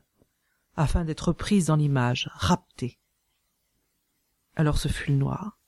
afin 0.76 1.04
d'être 1.04 1.32
prise 1.32 1.66
dans 1.66 1.76
l'image, 1.76 2.30
raptée. 2.34 2.98
Alors 4.56 4.78
ce 4.78 4.88
fut 4.88 5.10
le 5.10 5.18
noir, 5.18 5.58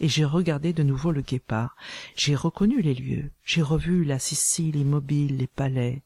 et 0.00 0.08
j'ai 0.08 0.24
regardé 0.24 0.72
de 0.72 0.82
nouveau 0.82 1.12
le 1.12 1.22
guépard. 1.22 1.76
J'ai 2.16 2.34
reconnu 2.34 2.82
les 2.82 2.94
lieux, 2.94 3.30
j'ai 3.44 3.62
revu 3.62 4.04
la 4.04 4.18
Sicile 4.18 4.76
immobile, 4.76 5.36
les 5.36 5.46
palais, 5.46 6.02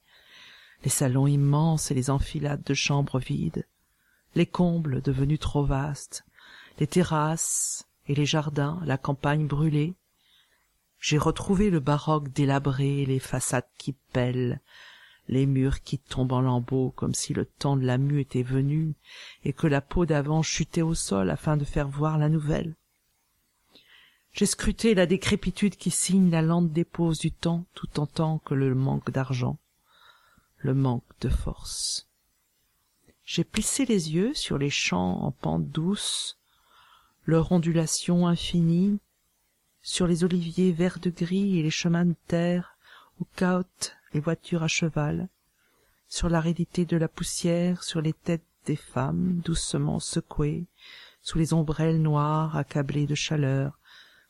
les 0.85 0.91
salons 0.91 1.27
immenses 1.27 1.91
et 1.91 1.95
les 1.95 2.11
enfilades 2.11 2.63
de 2.63 2.75
chambres 2.75 3.19
vides, 3.19 3.67
les 4.35 4.47
combles 4.47 5.01
devenus 5.01 5.41
trop 5.41 5.65
vastes, 5.65 6.25
les 6.79 6.87
terrasses 6.87 7.87
et 8.07 8.15
les 8.15 8.27
jardins, 8.27 8.81
la 8.85 8.99
campagne 8.99 9.47
brûlée. 9.47 9.95
J'ai 11.07 11.19
retrouvé 11.19 11.71
le 11.71 11.79
baroque 11.79 12.33
délabré, 12.33 13.07
les 13.07 13.21
façades 13.21 13.69
qui 13.79 13.93
pèlent, 13.93 14.61
les 15.29 15.47
murs 15.47 15.83
qui 15.83 16.01
tombent 16.01 16.33
en 16.33 16.41
lambeaux 16.41 16.91
comme 16.97 17.15
si 17.15 17.33
le 17.33 17.45
temps 17.45 17.77
de 17.77 17.87
la 17.87 17.97
mue 17.97 18.23
était 18.23 18.43
venu 18.43 18.97
et 19.45 19.53
que 19.53 19.69
la 19.69 19.81
peau 19.81 20.05
d'avant 20.05 20.43
chutait 20.43 20.83
au 20.83 20.95
sol 20.95 21.31
afin 21.31 21.57
de 21.57 21.65
faire 21.65 21.87
voir 21.87 22.19
la 22.19 22.29
nouvelle. 22.29 22.75
J'ai 24.33 24.47
scruté 24.47 24.97
la 24.97 25.07
décrépitude 25.07 25.77
qui 25.77 25.93
signe 25.93 26.29
la 26.29 26.43
lente 26.43 26.73
dépose 26.73 27.21
du 27.21 27.31
temps 27.31 27.67
tout 27.75 28.01
en 28.01 28.09
tant 28.09 28.39
que 28.41 28.55
le 28.55 28.75
manque 28.75 29.13
d'argent, 29.13 29.61
le 30.57 30.75
manque 30.75 31.05
de 31.21 31.29
force. 31.29 32.09
J'ai 33.25 33.45
plissé 33.45 33.85
les 33.85 34.13
yeux 34.13 34.35
sur 34.35 34.59
les 34.59 34.71
champs 34.71 35.23
en 35.23 35.31
pente 35.31 35.69
douce, 35.71 36.41
leur 37.27 37.53
ondulation 37.53 38.27
infinie, 38.27 38.99
sur 39.87 40.09
les 40.09 40.25
oliviers 40.25 40.73
verts 40.73 40.99
de 40.99 41.11
gris 41.11 41.61
et 41.61 41.63
les 41.63 41.71
chemins 41.71 42.07
de 42.07 42.17
terre 42.27 42.77
où 43.21 43.25
cahotent 43.37 43.97
les 44.13 44.19
voitures 44.19 44.65
à 44.65 44.69
cheval, 44.69 45.29
sur 46.09 46.29
l'aridité 46.29 46.85
de 46.85 46.97
la 46.97 47.07
poussière, 47.07 47.85
sur 47.85 48.01
les 48.01 48.13
têtes 48.13 48.43
des 48.65 48.75
femmes 48.75 49.41
doucement 49.45 50.01
secouées, 50.01 50.65
sous 51.23 51.39
les 51.39 51.53
ombrelles 51.53 52.03
noires 52.03 52.57
accablées 52.57 53.07
de 53.07 53.15
chaleur, 53.15 53.79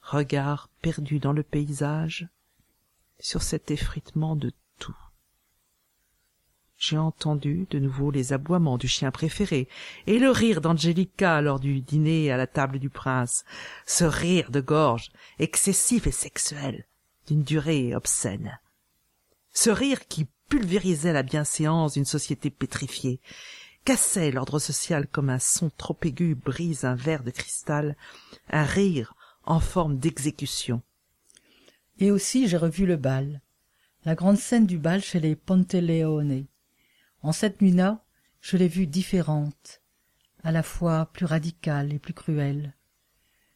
regards 0.03 0.69
perdus 0.83 1.21
dans 1.21 1.33
le 1.33 1.43
paysage, 1.43 2.29
sur 3.19 3.43
cet 3.43 3.71
effritement 3.71 4.37
de. 4.37 4.53
J'ai 6.79 6.99
entendu 6.99 7.67
de 7.71 7.79
nouveau 7.79 8.11
les 8.11 8.33
aboiements 8.33 8.77
du 8.77 8.87
chien 8.87 9.11
préféré 9.11 9.67
et 10.07 10.19
le 10.19 10.31
rire 10.31 10.61
d'Angelica 10.61 11.41
lors 11.41 11.59
du 11.59 11.81
dîner 11.81 12.31
à 12.31 12.37
la 12.37 12.47
table 12.47 12.79
du 12.79 12.91
prince, 12.91 13.45
ce 13.87 14.05
rire 14.05 14.51
de 14.51 14.61
gorge 14.61 15.11
excessif 15.39 16.07
et 16.07 16.13
sexuel 16.13 16.87
d'une 17.27 17.43
durée 17.43 17.95
obscène. 17.95 18.61
Ce 19.53 19.71
rire 19.71 20.07
qui 20.07 20.27
pulvérisait 20.49 21.15
la 21.15 21.23
bienséance 21.23 21.95
d'une 21.95 22.05
société 22.05 22.51
pétrifiée, 22.51 23.21
cassait 23.85 24.31
l'ordre 24.31 24.59
social 24.59 25.07
comme 25.07 25.31
un 25.31 25.39
son 25.39 25.71
trop 25.71 25.97
aigu 26.03 26.35
brise 26.35 26.85
un 26.85 26.95
verre 26.95 27.23
de 27.23 27.31
cristal, 27.31 27.97
un 28.51 28.65
rire 28.65 29.15
en 29.45 29.61
forme 29.61 29.97
d'exécution. 29.99 30.83
Et 31.99 32.11
aussi 32.11 32.49
j'ai 32.49 32.57
revu 32.57 32.85
le 32.85 32.97
bal, 32.97 33.41
la 34.05 34.15
grande 34.15 34.39
scène 34.39 34.67
du 34.67 34.79
bal 34.79 35.03
chez 35.03 35.21
les 35.21 35.37
Ponteleone. 35.37 36.47
En 37.27 37.33
cette 37.33 37.61
nuit-là, 37.61 38.05
je 38.41 38.57
l'ai 38.57 38.69
vue 38.69 38.87
différente, 38.87 39.83
à 40.45 40.53
la 40.53 40.63
fois 40.63 41.07
plus 41.07 41.27
radicale 41.27 41.93
et 41.93 41.99
plus 41.99 42.15
cruelle. 42.15 42.77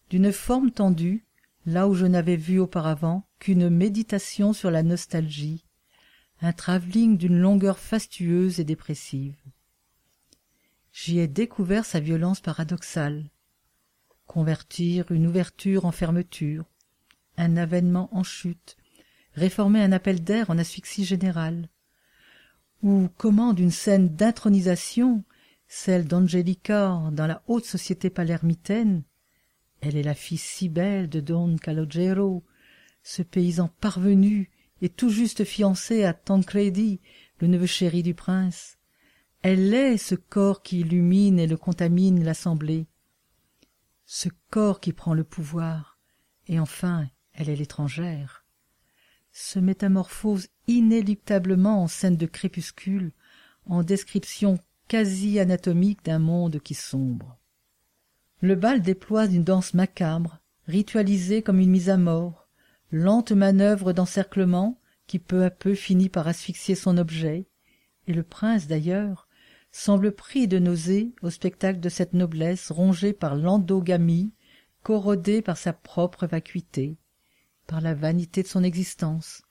D'une 0.09 0.33
forme 0.33 0.73
tendue, 0.73 1.25
là 1.67 1.87
où 1.87 1.95
je 1.95 2.05
n'avais 2.05 2.35
vu 2.35 2.59
auparavant 2.59 3.29
qu'une 3.39 3.69
méditation 3.69 4.53
sur 4.53 4.73
la 4.73 4.83
nostalgie, 4.83 5.65
un 6.41 6.53
travelling 6.53 7.17
d'une 7.17 7.39
longueur 7.39 7.79
fastueuse 7.79 8.59
et 8.59 8.65
dépressive. 8.65 9.41
J'y 10.93 11.21
ai 11.21 11.29
découvert 11.29 11.85
sa 11.85 12.01
violence 12.01 12.41
paradoxale. 12.41 13.31
Convertir 14.27 15.13
une 15.13 15.29
ouverture 15.29 15.85
en 15.85 15.93
fermeture, 15.93 16.65
un 17.37 17.57
avènement 17.57 18.09
en 18.11 18.25
chute, 18.25 18.77
réformer 19.35 19.81
un 19.81 19.93
appel 19.93 20.25
d'air 20.25 20.51
en 20.51 20.59
asphyxie 20.59 21.05
générale, 21.05 21.69
ou 22.83 23.09
comment 23.17 23.53
d'une 23.53 23.71
scène 23.71 24.09
d'intronisation, 24.15 25.25
celle 25.69 26.07
d'Angelica 26.07 27.11
dans 27.13 27.27
la 27.27 27.43
haute 27.47 27.65
société 27.65 28.11
palermitaine, 28.11 29.05
elle 29.81 29.97
est 29.97 30.03
la 30.03 30.15
fille 30.15 30.39
si 30.39 30.69
belle 30.69 31.09
de 31.09 31.21
Don 31.21 31.57
Calogero, 31.57 32.45
ce 33.03 33.23
paysan 33.23 33.69
parvenu 33.81 34.51
et 34.83 34.89
tout 34.89 35.11
juste 35.11 35.45
fiancé 35.45 36.05
à 36.05 36.13
Tancredi, 36.13 37.01
le 37.39 37.47
neveu 37.47 37.67
chéri 37.67 38.03
du 38.03 38.15
prince. 38.15 38.79
Elle 39.43 39.73
est 39.73 39.97
ce 39.97 40.15
corps 40.15 40.63
qui 40.63 40.81
illumine 40.81 41.39
et 41.39 41.47
le 41.47 41.57
contamine 41.57 42.23
l'assemblée, 42.25 42.87
ce 44.05 44.29
corps 44.51 44.81
qui 44.81 44.93
prend 44.93 45.15
le 45.15 45.25
pouvoir, 45.25 45.99
et 46.47 46.61
enfin 46.61 47.09
elle 47.33 47.49
est 47.49 47.57
l'étrangère, 47.57 48.45
se 49.33 49.59
métamorphose 49.59 50.49
inéluctablement 50.71 51.83
en 51.83 51.89
scène 51.89 52.17
de 52.17 52.27
crépuscule, 52.27 53.13
en 53.67 53.83
description 53.83 54.59
quasi 54.89 55.39
anatomique 55.39 56.05
d'un 56.05 56.19
monde 56.19 56.61
qui 56.61 56.75
sombre. 56.75 57.39
Le 58.41 58.55
bal 58.55 58.81
déploie 58.81 59.27
une 59.27 59.45
danse 59.45 59.75
macabre, 59.75 60.39
ritualisée 60.67 61.43
comme 61.43 61.61
une 61.61 61.71
mise 61.71 61.91
à 61.91 61.97
mort, 61.97 62.49
lente 62.91 63.33
manœuvre 63.33 63.93
d'encerclement 63.93 64.81
qui 65.07 65.19
peu 65.19 65.45
à 65.45 65.51
peu 65.51 65.75
finit 65.75 66.09
par 66.09 66.29
asphyxier 66.29 66.75
son 66.75 66.97
objet, 66.97 67.47
et 68.07 68.13
le 68.13 68.23
prince 68.23 68.67
d'ailleurs 68.67 69.29
semble 69.73 70.13
pris 70.13 70.49
de 70.49 70.59
nausée 70.59 71.13
au 71.23 71.31
spectacle 71.31 71.81
de 71.81 71.89
cette 71.89 72.13
noblesse 72.13 72.71
rongée 72.71 73.13
par 73.13 73.37
l'endogamie, 73.37 74.33
corrodée 74.83 75.43
par 75.43 75.57
sa 75.57 75.73
propre 75.73 76.27
vacuité, 76.27 76.97
par 77.67 77.81
la 77.81 77.95
vanité 77.95 78.43
de 78.43 78.49
son 78.49 78.65
existence. 78.65 79.43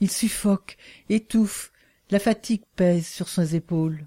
Il 0.00 0.10
suffoque, 0.10 0.76
étouffe, 1.08 1.72
la 2.10 2.18
fatigue 2.18 2.62
pèse 2.76 3.06
sur 3.06 3.28
ses 3.28 3.56
épaules. 3.56 4.06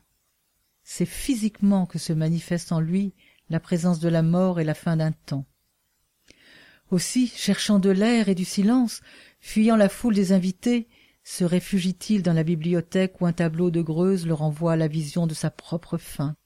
C'est 0.83 1.05
physiquement 1.05 1.85
que 1.85 1.99
se 1.99 2.13
manifeste 2.13 2.71
en 2.71 2.79
lui 2.79 3.13
la 3.49 3.59
présence 3.59 3.99
de 3.99 4.09
la 4.09 4.21
mort 4.21 4.59
et 4.59 4.63
la 4.63 4.73
fin 4.73 4.97
d'un 4.97 5.11
temps. 5.11 5.45
Aussi, 6.91 7.27
cherchant 7.27 7.79
de 7.79 7.89
l'air 7.89 8.29
et 8.29 8.35
du 8.35 8.45
silence, 8.45 9.01
fuyant 9.41 9.75
la 9.75 9.89
foule 9.89 10.15
des 10.15 10.31
invités, 10.31 10.87
se 11.23 11.43
réfugie-t-il 11.43 12.23
dans 12.23 12.33
la 12.33 12.43
bibliothèque 12.43 13.19
où 13.19 13.25
un 13.25 13.33
tableau 13.33 13.69
de 13.69 13.81
Greuze 13.81 14.25
le 14.25 14.33
renvoie 14.33 14.73
à 14.73 14.77
la 14.77 14.87
vision 14.87 15.27
de 15.27 15.33
sa 15.33 15.49
propre 15.49 15.97
fin, 15.97 16.37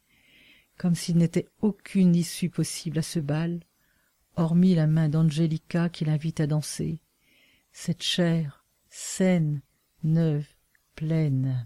comme 0.77 0.95
s'il 0.95 1.17
n'était 1.17 1.47
aucune 1.61 2.15
issue 2.15 2.49
possible 2.49 2.97
à 2.97 3.03
ce 3.03 3.19
bal, 3.19 3.59
hormis 4.35 4.73
la 4.73 4.87
main 4.87 5.09
d'Angelica 5.09 5.89
qui 5.89 6.05
l'invite 6.05 6.39
à 6.39 6.47
danser, 6.47 6.99
cette 7.71 8.01
chair 8.01 8.60
saine, 8.91 9.61
neuve, 10.03 10.53
pleine. 10.95 11.65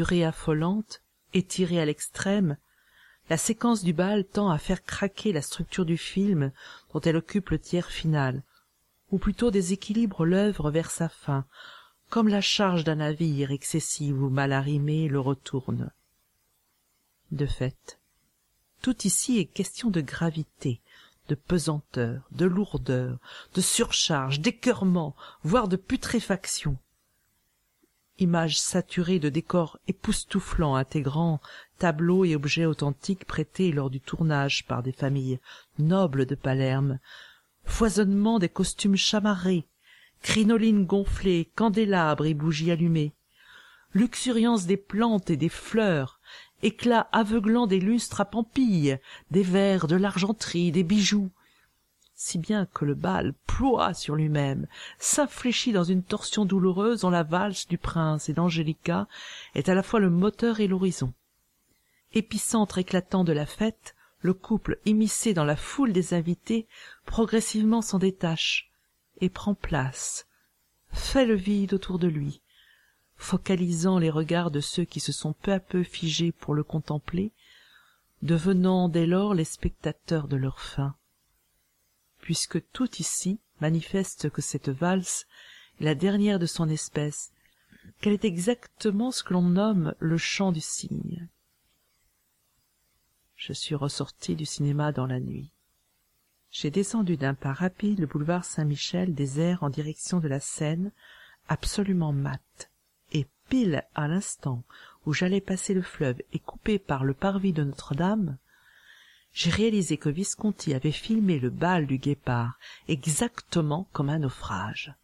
Durée 0.00 0.24
affolante, 0.24 1.02
Étirée 1.34 1.78
à 1.78 1.84
l'extrême, 1.84 2.56
la 3.28 3.36
séquence 3.36 3.84
du 3.84 3.92
bal 3.92 4.24
tend 4.24 4.48
à 4.48 4.56
faire 4.56 4.82
craquer 4.82 5.30
la 5.30 5.42
structure 5.42 5.84
du 5.84 5.98
film 5.98 6.52
dont 6.94 7.02
elle 7.02 7.16
occupe 7.16 7.50
le 7.50 7.58
tiers 7.58 7.90
final, 7.90 8.42
ou 9.10 9.18
plutôt 9.18 9.50
déséquilibre 9.50 10.24
l'œuvre 10.24 10.70
vers 10.70 10.90
sa 10.90 11.10
fin, 11.10 11.44
comme 12.08 12.28
la 12.28 12.40
charge 12.40 12.82
d'un 12.82 12.94
navire 12.94 13.50
excessive 13.50 14.22
ou 14.22 14.30
mal 14.30 14.54
arrimée 14.54 15.06
le 15.06 15.20
retourne. 15.20 15.90
De 17.30 17.44
fait, 17.44 18.00
tout 18.80 19.06
ici 19.06 19.38
est 19.38 19.44
question 19.44 19.90
de 19.90 20.00
gravité, 20.00 20.80
de 21.28 21.34
pesanteur, 21.34 22.26
de 22.32 22.46
lourdeur, 22.46 23.18
de 23.54 23.60
surcharge, 23.60 24.40
d'écœurement, 24.40 25.14
voire 25.42 25.68
de 25.68 25.76
putréfaction. 25.76 26.78
Images 28.20 28.60
saturées 28.60 29.18
de 29.18 29.30
décors 29.30 29.78
époustouflants 29.88 30.74
intégrant 30.74 31.40
tableaux 31.78 32.26
et 32.26 32.36
objets 32.36 32.66
authentiques 32.66 33.24
prêtés 33.24 33.72
lors 33.72 33.88
du 33.88 33.98
tournage 33.98 34.66
par 34.66 34.82
des 34.82 34.92
familles 34.92 35.40
nobles 35.78 36.26
de 36.26 36.34
Palerme, 36.34 36.98
foisonnement 37.64 38.38
des 38.38 38.50
costumes 38.50 38.96
chamarrés, 38.96 39.64
crinolines 40.20 40.84
gonflées, 40.84 41.50
candélabres 41.56 42.26
et 42.26 42.34
bougies 42.34 42.70
allumées, 42.70 43.14
luxuriance 43.94 44.66
des 44.66 44.76
plantes 44.76 45.30
et 45.30 45.38
des 45.38 45.48
fleurs, 45.48 46.20
éclat 46.62 47.08
aveuglant 47.12 47.66
des 47.66 47.80
lustres 47.80 48.20
à 48.20 48.26
pampilles, 48.26 48.98
des 49.30 49.42
verres, 49.42 49.86
de 49.86 49.96
l'argenterie, 49.96 50.72
des 50.72 50.84
bijoux, 50.84 51.30
si 52.22 52.36
bien 52.36 52.66
que 52.66 52.84
le 52.84 52.92
bal 52.92 53.32
ploie 53.46 53.94
sur 53.94 54.14
lui-même, 54.14 54.66
s'infléchit 54.98 55.72
dans 55.72 55.84
une 55.84 56.02
torsion 56.02 56.44
douloureuse 56.44 57.00
dont 57.00 57.08
la 57.08 57.22
valse 57.22 57.66
du 57.66 57.78
prince 57.78 58.28
et 58.28 58.34
d'Angélica 58.34 59.08
est 59.54 59.70
à 59.70 59.74
la 59.74 59.82
fois 59.82 60.00
le 60.00 60.10
moteur 60.10 60.60
et 60.60 60.68
l'horizon. 60.68 61.14
Épicentre 62.12 62.76
éclatant 62.76 63.24
de 63.24 63.32
la 63.32 63.46
fête, 63.46 63.94
le 64.20 64.34
couple 64.34 64.80
immiscé 64.84 65.32
dans 65.32 65.46
la 65.46 65.56
foule 65.56 65.94
des 65.94 66.12
invités 66.12 66.66
progressivement 67.06 67.80
s'en 67.80 67.98
détache 67.98 68.70
et 69.22 69.30
prend 69.30 69.54
place, 69.54 70.26
fait 70.92 71.24
le 71.24 71.36
vide 71.36 71.72
autour 71.72 71.98
de 71.98 72.08
lui, 72.08 72.42
focalisant 73.16 73.98
les 73.98 74.10
regards 74.10 74.50
de 74.50 74.60
ceux 74.60 74.84
qui 74.84 75.00
se 75.00 75.12
sont 75.12 75.32
peu 75.32 75.54
à 75.54 75.58
peu 75.58 75.82
figés 75.82 76.32
pour 76.32 76.52
le 76.52 76.64
contempler, 76.64 77.32
devenant 78.20 78.90
dès 78.90 79.06
lors 79.06 79.32
les 79.32 79.44
spectateurs 79.44 80.28
de 80.28 80.36
leur 80.36 80.60
fin. 80.60 80.94
Puisque 82.30 82.62
tout 82.70 82.88
ici 83.00 83.40
manifeste 83.60 84.30
que 84.30 84.40
cette 84.40 84.68
valse 84.68 85.26
est 85.80 85.84
la 85.84 85.96
dernière 85.96 86.38
de 86.38 86.46
son 86.46 86.68
espèce, 86.68 87.32
qu'elle 88.00 88.12
est 88.12 88.24
exactement 88.24 89.10
ce 89.10 89.24
que 89.24 89.32
l'on 89.32 89.42
nomme 89.42 89.96
le 89.98 90.16
chant 90.16 90.52
du 90.52 90.60
cygne. 90.60 91.26
Je 93.34 93.52
suis 93.52 93.74
ressorti 93.74 94.36
du 94.36 94.46
cinéma 94.46 94.92
dans 94.92 95.06
la 95.06 95.18
nuit. 95.18 95.50
J'ai 96.52 96.70
descendu 96.70 97.16
d'un 97.16 97.34
pas 97.34 97.52
rapide 97.52 97.98
le 97.98 98.06
boulevard 98.06 98.44
Saint-Michel 98.44 99.12
désert 99.12 99.64
en 99.64 99.68
direction 99.68 100.20
de 100.20 100.28
la 100.28 100.38
Seine, 100.38 100.92
absolument 101.48 102.12
mate 102.12 102.70
pile 103.50 103.84
à 103.96 104.08
l'instant 104.08 104.62
où 105.04 105.12
j'allais 105.12 105.42
passer 105.42 105.74
le 105.74 105.82
fleuve 105.82 106.22
et 106.32 106.38
coupé 106.38 106.78
par 106.78 107.04
le 107.04 107.12
parvis 107.12 107.52
de 107.52 107.64
Notre-Dame, 107.64 108.38
j'ai 109.32 109.50
réalisé 109.50 109.96
que 109.96 110.08
Visconti 110.08 110.74
avait 110.74 110.90
filmé 110.92 111.38
le 111.38 111.50
bal 111.50 111.86
du 111.86 111.98
guépard 111.98 112.58
exactement 112.88 113.88
comme 113.92 114.10
un 114.10 114.20
naufrage. 114.20 114.94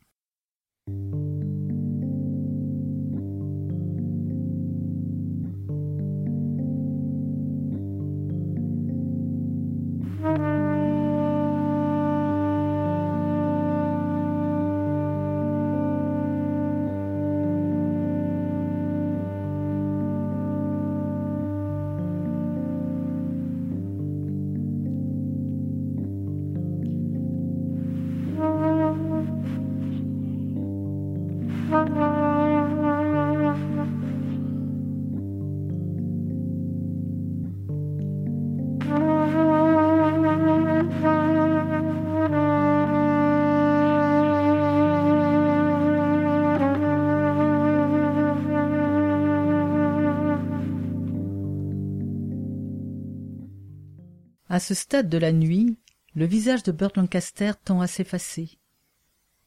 À 54.57 54.59
ce 54.59 54.73
stade 54.73 55.11
de 55.11 55.19
la 55.19 55.33
nuit, 55.33 55.77
le 56.15 56.25
visage 56.25 56.63
de 56.63 56.73
Burt 56.73 56.97
Lancaster 56.97 57.53
tend 57.63 57.83
à 57.83 57.87
s'effacer. 57.87 58.59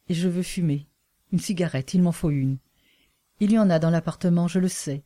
Et 0.08 0.14
je 0.14 0.28
veux 0.28 0.44
fumer. 0.44 0.86
Une 1.32 1.40
cigarette, 1.40 1.94
il 1.94 2.02
m'en 2.02 2.12
faut 2.12 2.30
une. 2.30 2.58
Il 3.40 3.50
y 3.50 3.58
en 3.58 3.70
a 3.70 3.80
dans 3.80 3.90
l'appartement, 3.90 4.46
je 4.46 4.60
le 4.60 4.68
sais. 4.68 5.02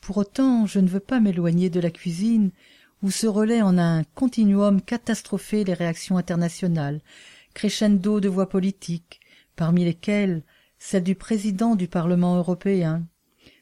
Pour 0.00 0.16
autant, 0.16 0.64
je 0.66 0.78
ne 0.78 0.86
veux 0.86 1.00
pas 1.00 1.18
m'éloigner 1.18 1.70
de 1.70 1.80
la 1.80 1.90
cuisine, 1.90 2.52
où 3.02 3.10
se 3.10 3.26
relaient 3.26 3.62
en 3.62 3.78
un 3.78 4.04
continuum 4.04 4.80
catastrophé 4.80 5.64
les 5.64 5.74
réactions 5.74 6.16
internationales, 6.16 7.00
crescendo 7.54 8.20
de 8.20 8.28
voix 8.28 8.48
politiques, 8.48 9.18
parmi 9.56 9.84
lesquelles 9.84 10.44
celle 10.78 11.02
du 11.02 11.16
président 11.16 11.74
du 11.74 11.88
Parlement 11.88 12.36
européen, 12.36 13.04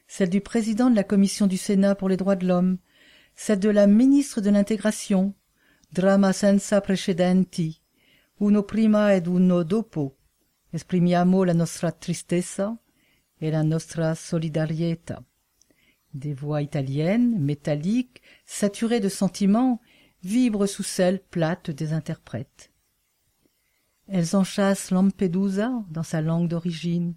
celle 0.07 0.29
du 0.29 0.41
président 0.41 0.91
de 0.91 0.95
la 0.95 1.03
Commission 1.03 1.47
du 1.47 1.57
Sénat 1.57 1.95
pour 1.95 2.07
les 2.07 2.17
droits 2.17 2.35
de 2.35 2.47
l'homme, 2.47 2.77
celle 3.37 3.59
de 3.59 3.69
la 3.69 3.85
ministre 3.85 4.41
de 4.41 4.49
l'intégration, 4.49 5.35
drama 5.91 6.33
senza 6.33 6.81
precedenti, 6.81 7.79
uno 8.39 8.63
prima 8.63 9.13
ed 9.13 9.27
uno 9.27 9.63
dopo. 9.63 10.17
Esprimiamo 10.71 11.43
la 11.43 11.53
nostra 11.53 11.91
tristezza 11.91 12.75
et 13.39 13.51
la 13.51 13.61
nostra 13.61 14.15
solidarietà. 14.15 15.23
Des 16.13 16.33
voix 16.33 16.61
italiennes, 16.61 17.37
métalliques, 17.39 18.21
saturées 18.45 18.99
de 18.99 19.09
sentiments, 19.09 19.79
vibrent 20.23 20.67
sous 20.67 20.83
celles 20.83 21.21
plates 21.21 21.69
des 21.69 21.93
interprètes. 21.93 22.71
Elles 24.07 24.35
enchâssent 24.35 24.89
Lampedusa 24.89 25.85
dans 25.91 26.03
sa 26.03 26.21
langue 26.21 26.47
d'origine, 26.47 27.13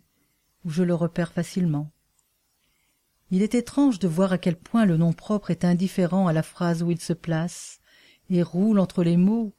où 0.64 0.70
je 0.70 0.82
le 0.82 0.94
repère 0.94 1.32
facilement. 1.32 1.90
Il 3.30 3.42
est 3.42 3.54
étrange 3.54 3.98
de 3.98 4.08
voir 4.08 4.32
à 4.32 4.38
quel 4.38 4.56
point 4.56 4.84
le 4.84 4.96
nom 4.96 5.12
propre 5.12 5.50
est 5.50 5.64
indifférent 5.64 6.26
à 6.26 6.32
la 6.32 6.42
phrase 6.42 6.82
où 6.82 6.90
il 6.90 7.00
se 7.00 7.12
place, 7.12 7.80
et 8.28 8.42
roule 8.42 8.80
entre 8.80 9.04
les 9.04 9.16
mots, 9.16 9.52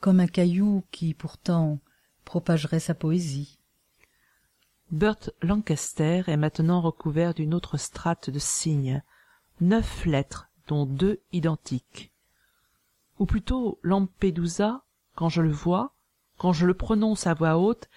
comme 0.00 0.18
un 0.18 0.26
caillou 0.26 0.84
qui, 0.90 1.14
pourtant, 1.14 1.78
propagerait 2.24 2.80
sa 2.80 2.94
poésie. 2.94 3.58
Burt 4.90 5.30
Lancaster 5.40 6.24
est 6.26 6.36
maintenant 6.36 6.80
recouvert 6.80 7.32
d'une 7.32 7.54
autre 7.54 7.78
strate 7.78 8.28
de 8.28 8.38
signes, 8.38 9.02
neuf 9.60 10.04
lettres, 10.04 10.50
dont 10.66 10.84
deux 10.84 11.20
identiques. 11.32 12.12
Ou 13.18 13.26
plutôt 13.26 13.78
Lampedusa, 13.82 14.82
quand 15.14 15.28
je 15.28 15.42
le 15.42 15.50
vois, 15.50 15.94
quand 16.38 16.52
je 16.52 16.66
le 16.66 16.74
prononce 16.74 17.26
à 17.26 17.34
voix 17.34 17.56
haute, 17.56 17.88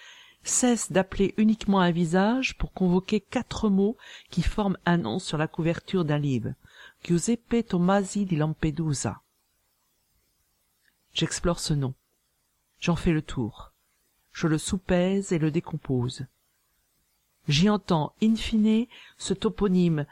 cesse 0.46 0.92
d'appeler 0.92 1.34
uniquement 1.38 1.82
un 1.82 1.92
visage 1.92 2.56
pour 2.58 2.72
convoquer 2.72 3.20
quatre 3.20 3.70
mots 3.70 3.98
qui 4.30 4.42
forment 4.42 4.78
un 4.86 4.98
nom 4.98 5.20
sur 5.20 5.38
la 5.38 5.48
couverture 5.48 6.06
d'un 6.06 6.20
livre. 6.20 6.54
Giuseppe 7.04 7.68
Tomasi 7.68 8.26
di 8.26 8.36
Lampedusa. 8.36 9.22
J'explore 11.14 11.60
ce 11.60 11.74
nom. 11.74 11.94
J'en 12.80 12.96
fais 12.96 13.12
le 13.12 13.22
tour. 13.22 13.72
Je 14.32 14.48
le 14.48 14.58
soupèse 14.58 15.32
et 15.32 15.40
le 15.40 15.52
décompose. 15.52 16.26
J'y 17.48 17.70
entends, 17.70 18.14
in 18.22 18.36
fine, 18.36 18.88
ce 19.18 19.34
toponyme, 19.34 20.06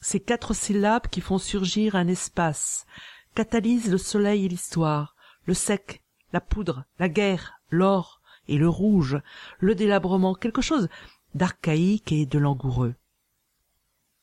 ces 0.00 0.20
quatre 0.20 0.54
syllabes 0.54 1.08
qui 1.08 1.20
font 1.20 1.38
surgir 1.38 1.96
un 1.96 2.06
espace, 2.06 2.86
catalysent 3.34 3.90
le 3.90 3.98
soleil 3.98 4.44
et 4.44 4.48
l'histoire, 4.48 5.16
le 5.46 5.54
sec, 5.54 6.02
la 6.32 6.40
poudre, 6.40 6.84
la 6.98 7.08
guerre, 7.08 7.60
l'or, 7.70 8.20
et 8.48 8.58
le 8.58 8.68
rouge, 8.68 9.20
le 9.58 9.74
délabrement, 9.74 10.34
quelque 10.34 10.62
chose 10.62 10.88
d'archaïque 11.34 12.12
et 12.12 12.26
de 12.26 12.38
langoureux. 12.38 12.94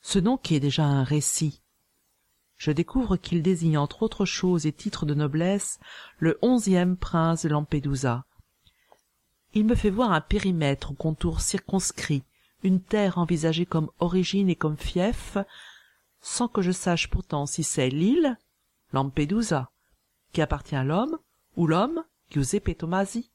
Ce 0.01 0.19
nom 0.19 0.37
qui 0.37 0.55
est 0.55 0.59
déjà 0.59 0.83
un 0.83 1.03
récit. 1.03 1.61
Je 2.57 2.71
découvre 2.71 3.17
qu'il 3.17 3.41
désigne 3.41 3.77
entre 3.77 4.03
autres 4.03 4.25
choses 4.25 4.65
et 4.65 4.71
titres 4.71 5.05
de 5.05 5.13
noblesse 5.13 5.79
le 6.17 6.37
onzième 6.41 6.97
prince 6.97 7.43
de 7.43 7.49
Lampedusa. 7.49 8.25
Il 9.53 9.65
me 9.65 9.75
fait 9.75 9.89
voir 9.89 10.11
un 10.11 10.21
périmètre 10.21 10.91
aux 10.91 10.95
contours 10.95 11.41
circonscrits, 11.41 12.23
une 12.63 12.81
terre 12.81 13.17
envisagée 13.17 13.65
comme 13.65 13.91
origine 13.99 14.49
et 14.49 14.55
comme 14.55 14.77
fief, 14.77 15.37
sans 16.21 16.47
que 16.47 16.61
je 16.61 16.71
sache 16.71 17.09
pourtant 17.09 17.45
si 17.45 17.63
c'est 17.63 17.89
l'île, 17.89 18.37
Lampedusa, 18.93 19.71
qui 20.31 20.41
appartient 20.41 20.75
à 20.75 20.83
l'homme, 20.83 21.17
ou 21.55 21.67
l'homme, 21.67 22.03
Giuseppe 22.31 22.77
Tomasi, 22.77 23.29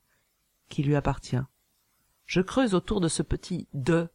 qui 0.69 0.83
lui 0.83 0.97
appartient. 0.97 1.37
Je 2.27 2.41
creuse 2.41 2.75
autour 2.75 3.01
de 3.01 3.09
ce 3.09 3.23
petit 3.23 3.67
de 3.73 4.09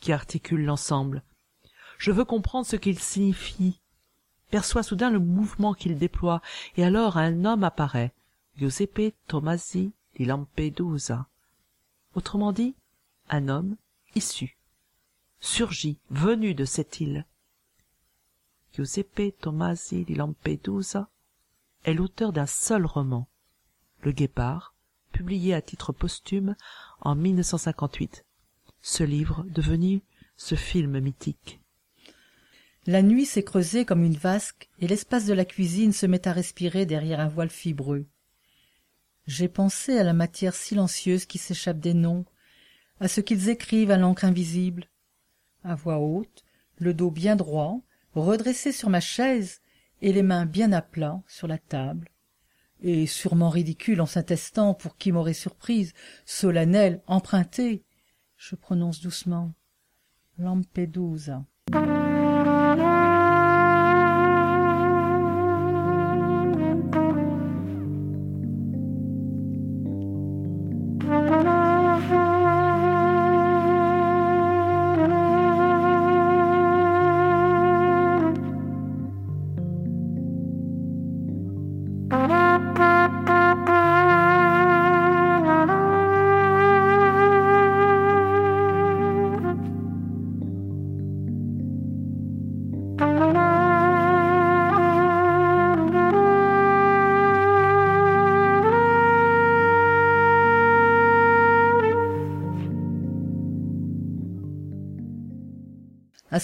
qui 0.00 0.12
articule 0.12 0.64
l'ensemble. 0.64 1.22
Je 1.98 2.10
veux 2.10 2.24
comprendre 2.24 2.66
ce 2.66 2.76
qu'il 2.76 2.98
signifie, 2.98 3.80
perçois 4.50 4.82
soudain 4.82 5.10
le 5.10 5.18
mouvement 5.18 5.74
qu'il 5.74 5.98
déploie, 5.98 6.42
et 6.76 6.84
alors 6.84 7.16
un 7.16 7.44
homme 7.44 7.64
apparaît, 7.64 8.12
Giuseppe 8.56 9.14
Tomasi 9.26 9.92
di 10.14 10.24
Lampedusa. 10.26 11.28
Autrement 12.14 12.52
dit, 12.52 12.74
un 13.28 13.48
homme 13.48 13.76
issu, 14.14 14.58
surgi, 15.40 15.98
venu 16.10 16.54
de 16.54 16.64
cette 16.64 17.00
île. 17.00 17.26
Giuseppe 18.74 19.36
Tomasi 19.40 20.04
di 20.04 20.14
Lampedusa 20.14 21.08
est 21.84 21.94
l'auteur 21.94 22.32
d'un 22.32 22.46
seul 22.46 22.84
roman, 22.84 23.28
Le 24.00 24.12
Guépard, 24.12 24.75
publié 25.16 25.54
à 25.54 25.62
titre 25.62 25.92
posthume 25.92 26.56
en 27.00 27.14
1958. 27.14 28.26
Ce 28.82 29.02
livre 29.02 29.46
devenu 29.48 30.02
ce 30.36 30.56
film 30.56 31.00
mythique. 31.00 31.62
La 32.84 33.00
nuit 33.00 33.24
s'est 33.24 33.42
creusée 33.42 33.86
comme 33.86 34.04
une 34.04 34.18
vasque 34.18 34.68
et 34.78 34.86
l'espace 34.86 35.24
de 35.24 35.32
la 35.32 35.46
cuisine 35.46 35.94
se 35.94 36.04
met 36.04 36.28
à 36.28 36.34
respirer 36.34 36.84
derrière 36.84 37.18
un 37.18 37.28
voile 37.28 37.48
fibreux. 37.48 38.04
J'ai 39.26 39.48
pensé 39.48 39.96
à 39.98 40.04
la 40.04 40.12
matière 40.12 40.54
silencieuse 40.54 41.24
qui 41.24 41.38
s'échappe 41.38 41.80
des 41.80 41.94
noms, 41.94 42.26
à 43.00 43.08
ce 43.08 43.22
qu'ils 43.22 43.48
écrivent 43.48 43.90
à 43.90 43.96
l'encre 43.96 44.26
invisible. 44.26 44.84
À 45.64 45.74
voix 45.74 45.98
haute, 45.98 46.44
le 46.76 46.92
dos 46.92 47.10
bien 47.10 47.36
droit, 47.36 47.80
redressé 48.14 48.70
sur 48.70 48.90
ma 48.90 49.00
chaise 49.00 49.62
et 50.02 50.12
les 50.12 50.22
mains 50.22 50.44
bien 50.44 50.72
à 50.72 50.82
plat 50.82 51.22
sur 51.26 51.48
la 51.48 51.56
table, 51.56 52.10
et 52.80 53.06
sûrement 53.06 53.50
ridicule 53.50 54.00
en 54.00 54.06
s'intestant 54.06 54.74
pour 54.74 54.96
qui 54.96 55.12
m'aurait 55.12 55.34
surprise, 55.34 55.92
solennel, 56.24 57.02
emprunté, 57.06 57.84
je 58.36 58.54
prononce 58.54 59.00
doucement 59.00 59.52
Lampedusa. 60.38 61.44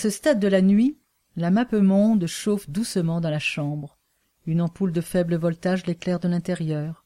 Ce 0.03 0.11
stade 0.11 0.41
de 0.41 0.49
la 0.49 0.63
nuit, 0.63 0.99
la 1.37 1.53
mappemonde 1.53 2.27
chauffe 2.27 2.69
doucement 2.69 3.21
dans 3.21 3.31
la 3.31 3.39
chambre. 3.39 4.01
Une 4.47 4.61
ampoule 4.61 4.91
de 4.91 5.01
faible 5.01 5.37
voltage 5.37 5.87
l'éclaire 5.87 6.19
de 6.19 6.27
l'intérieur, 6.27 7.05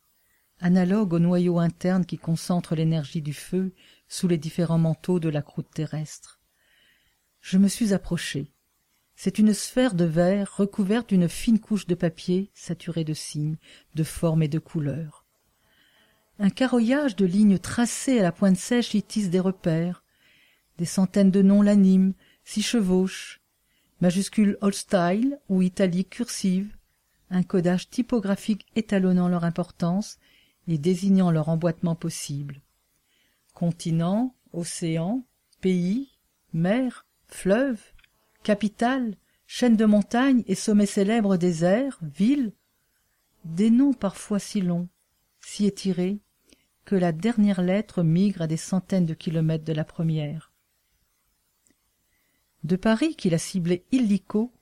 analogue 0.61 1.13
au 1.13 1.19
noyau 1.19 1.59
interne 1.59 2.07
qui 2.07 2.17
concentre 2.17 2.75
l'énergie 2.75 3.21
du 3.21 3.35
feu 3.35 3.75
sous 4.09 4.29
les 4.29 4.39
différents 4.39 4.79
manteaux 4.79 5.21
de 5.21 5.29
la 5.29 5.43
croûte 5.43 5.69
terrestre. 5.75 6.41
Je 7.43 7.59
me 7.59 7.69
suis 7.69 7.93
approché. 7.93 8.51
C'est 9.15 9.39
une 9.39 9.53
sphère 9.53 9.93
de 9.93 10.07
verre 10.07 10.57
recouverte 10.57 11.11
d'une 11.11 11.29
fine 11.29 11.61
couche 11.61 11.87
de 11.87 11.95
papier 11.95 12.51
saturée 12.55 13.05
de 13.05 13.13
signes, 13.13 13.59
de 13.95 14.05
formes 14.05 14.43
et 14.43 14.49
de 14.49 14.59
couleurs. 14.59 15.27
Un 16.39 16.49
carroyage 16.49 17.15
de 17.15 17.27
lignes 17.27 17.59
tracées 17.59 18.21
à 18.21 18.23
la 18.23 18.33
pointe 18.33 18.57
sèche 18.57 18.95
y 18.95 19.03
tisse 19.03 19.29
des 19.29 19.41
repères. 19.41 20.03
Des 20.79 20.87
centaines 20.87 21.31
de 21.31 21.43
noms 21.43 21.61
l'animent, 21.61 22.15
s'y 22.47 22.63
chevauchent, 22.63 23.41
majuscules 24.01 24.57
old-style 24.61 25.39
ou 25.49 25.63
italiques 25.63 26.11
cursives, 26.11 26.75
un 27.29 27.43
codage 27.43 27.91
typographique 27.91 28.67
étalonnant 28.77 29.29
leur 29.29 29.45
importance 29.45 30.19
et 30.69 30.79
désignant 30.79 31.33
leur 31.33 31.49
emboîtement 31.49 31.97
possible. 31.97 32.63
Continent, 33.53 34.35
océan, 34.53 35.25
pays, 35.61 36.13
mer, 36.53 37.05
fleuve, 37.27 37.81
capitale, 38.45 39.17
chaîne 39.49 39.77
de 39.77 39.85
montagnes 39.85 40.45
et 40.47 40.55
sommets 40.55 40.87
célèbres 40.87 41.37
déserts, 41.37 41.99
villes, 42.01 42.53
des 43.45 43.71
noms 43.71 43.93
parfois 43.93 44.39
si 44.39 44.61
longs, 44.61 44.89
si 45.41 45.67
étirés, 45.67 46.21
que 46.85 46.95
la 46.95 47.11
dernière 47.11 47.61
lettre 47.61 48.05
migre 48.05 48.43
à 48.43 48.47
des 48.47 48.57
centaines 48.57 49.07
de 49.07 49.15
kilomètres 49.15 49.65
de 49.65 49.73
la 49.73 49.85
première. 49.85 50.53
De 52.65 52.77
Paris 52.77 53.15
qu'il 53.15 53.35
a 53.35 53.39
ciblé 53.39 53.85
illico, 53.93 54.53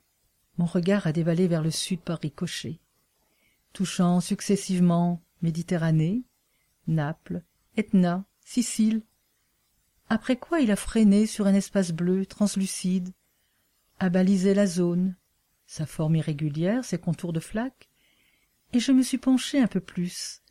mon 0.59 0.66
regard 0.66 1.07
a 1.07 1.12
dévalé 1.12 1.48
vers 1.48 1.62
le 1.62 1.70
sud 1.70 2.00
par 2.00 2.20
ricochet, 2.20 2.78
touchant 3.72 4.20
successivement 4.20 5.22
Méditerranée, 5.42 6.22
Naples, 6.87 7.42
Etna, 7.76 8.24
Sicile, 8.44 9.02
après 10.09 10.37
quoi 10.37 10.61
il 10.61 10.70
a 10.70 10.76
freiné 10.76 11.26
sur 11.26 11.46
un 11.46 11.54
espace 11.54 11.92
bleu 11.92 12.26
translucide, 12.26 13.12
a 13.98 14.11
balisé 14.11 14.54
la 14.54 14.66
zone, 14.66 15.16
sa 15.66 15.87
forme 15.87 16.16
irrégulière, 16.16 16.85
ses 16.85 16.98
contours 16.98 17.33
de 17.33 17.40
flaque, 17.40 17.88
et 18.72 18.80
je 18.80 18.92
me 18.92 19.02
suis 19.02 19.18
penché 19.18 19.59
un 19.61 19.66
peu 19.66 19.80
plus, 19.80 20.42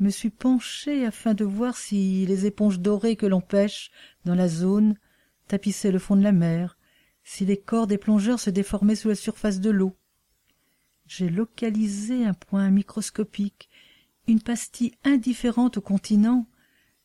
me 0.00 0.10
suis 0.10 0.30
penché 0.30 1.04
afin 1.04 1.34
de 1.34 1.44
voir 1.44 1.76
si 1.76 2.24
les 2.26 2.46
éponges 2.46 2.80
dorées 2.80 3.16
que 3.16 3.26
l'on 3.26 3.40
pêche 3.40 3.90
dans 4.24 4.34
la 4.34 4.48
zone 4.48 4.96
tapissaient 5.46 5.92
le 5.92 5.98
fond 5.98 6.16
de 6.16 6.22
la 6.22 6.32
mer, 6.32 6.78
si 7.24 7.44
les 7.44 7.56
corps 7.56 7.86
des 7.86 7.98
plongeurs 7.98 8.40
se 8.40 8.50
déformaient 8.50 8.96
sous 8.96 9.08
la 9.08 9.14
surface 9.14 9.60
de 9.60 9.70
l'eau. 9.70 9.96
J'ai 11.06 11.28
localisé 11.28 12.24
un 12.24 12.34
point 12.34 12.70
microscopique, 12.70 13.68
une 14.26 14.40
pastille 14.40 14.92
indifférente 15.04 15.76
au 15.76 15.80
continent, 15.80 16.46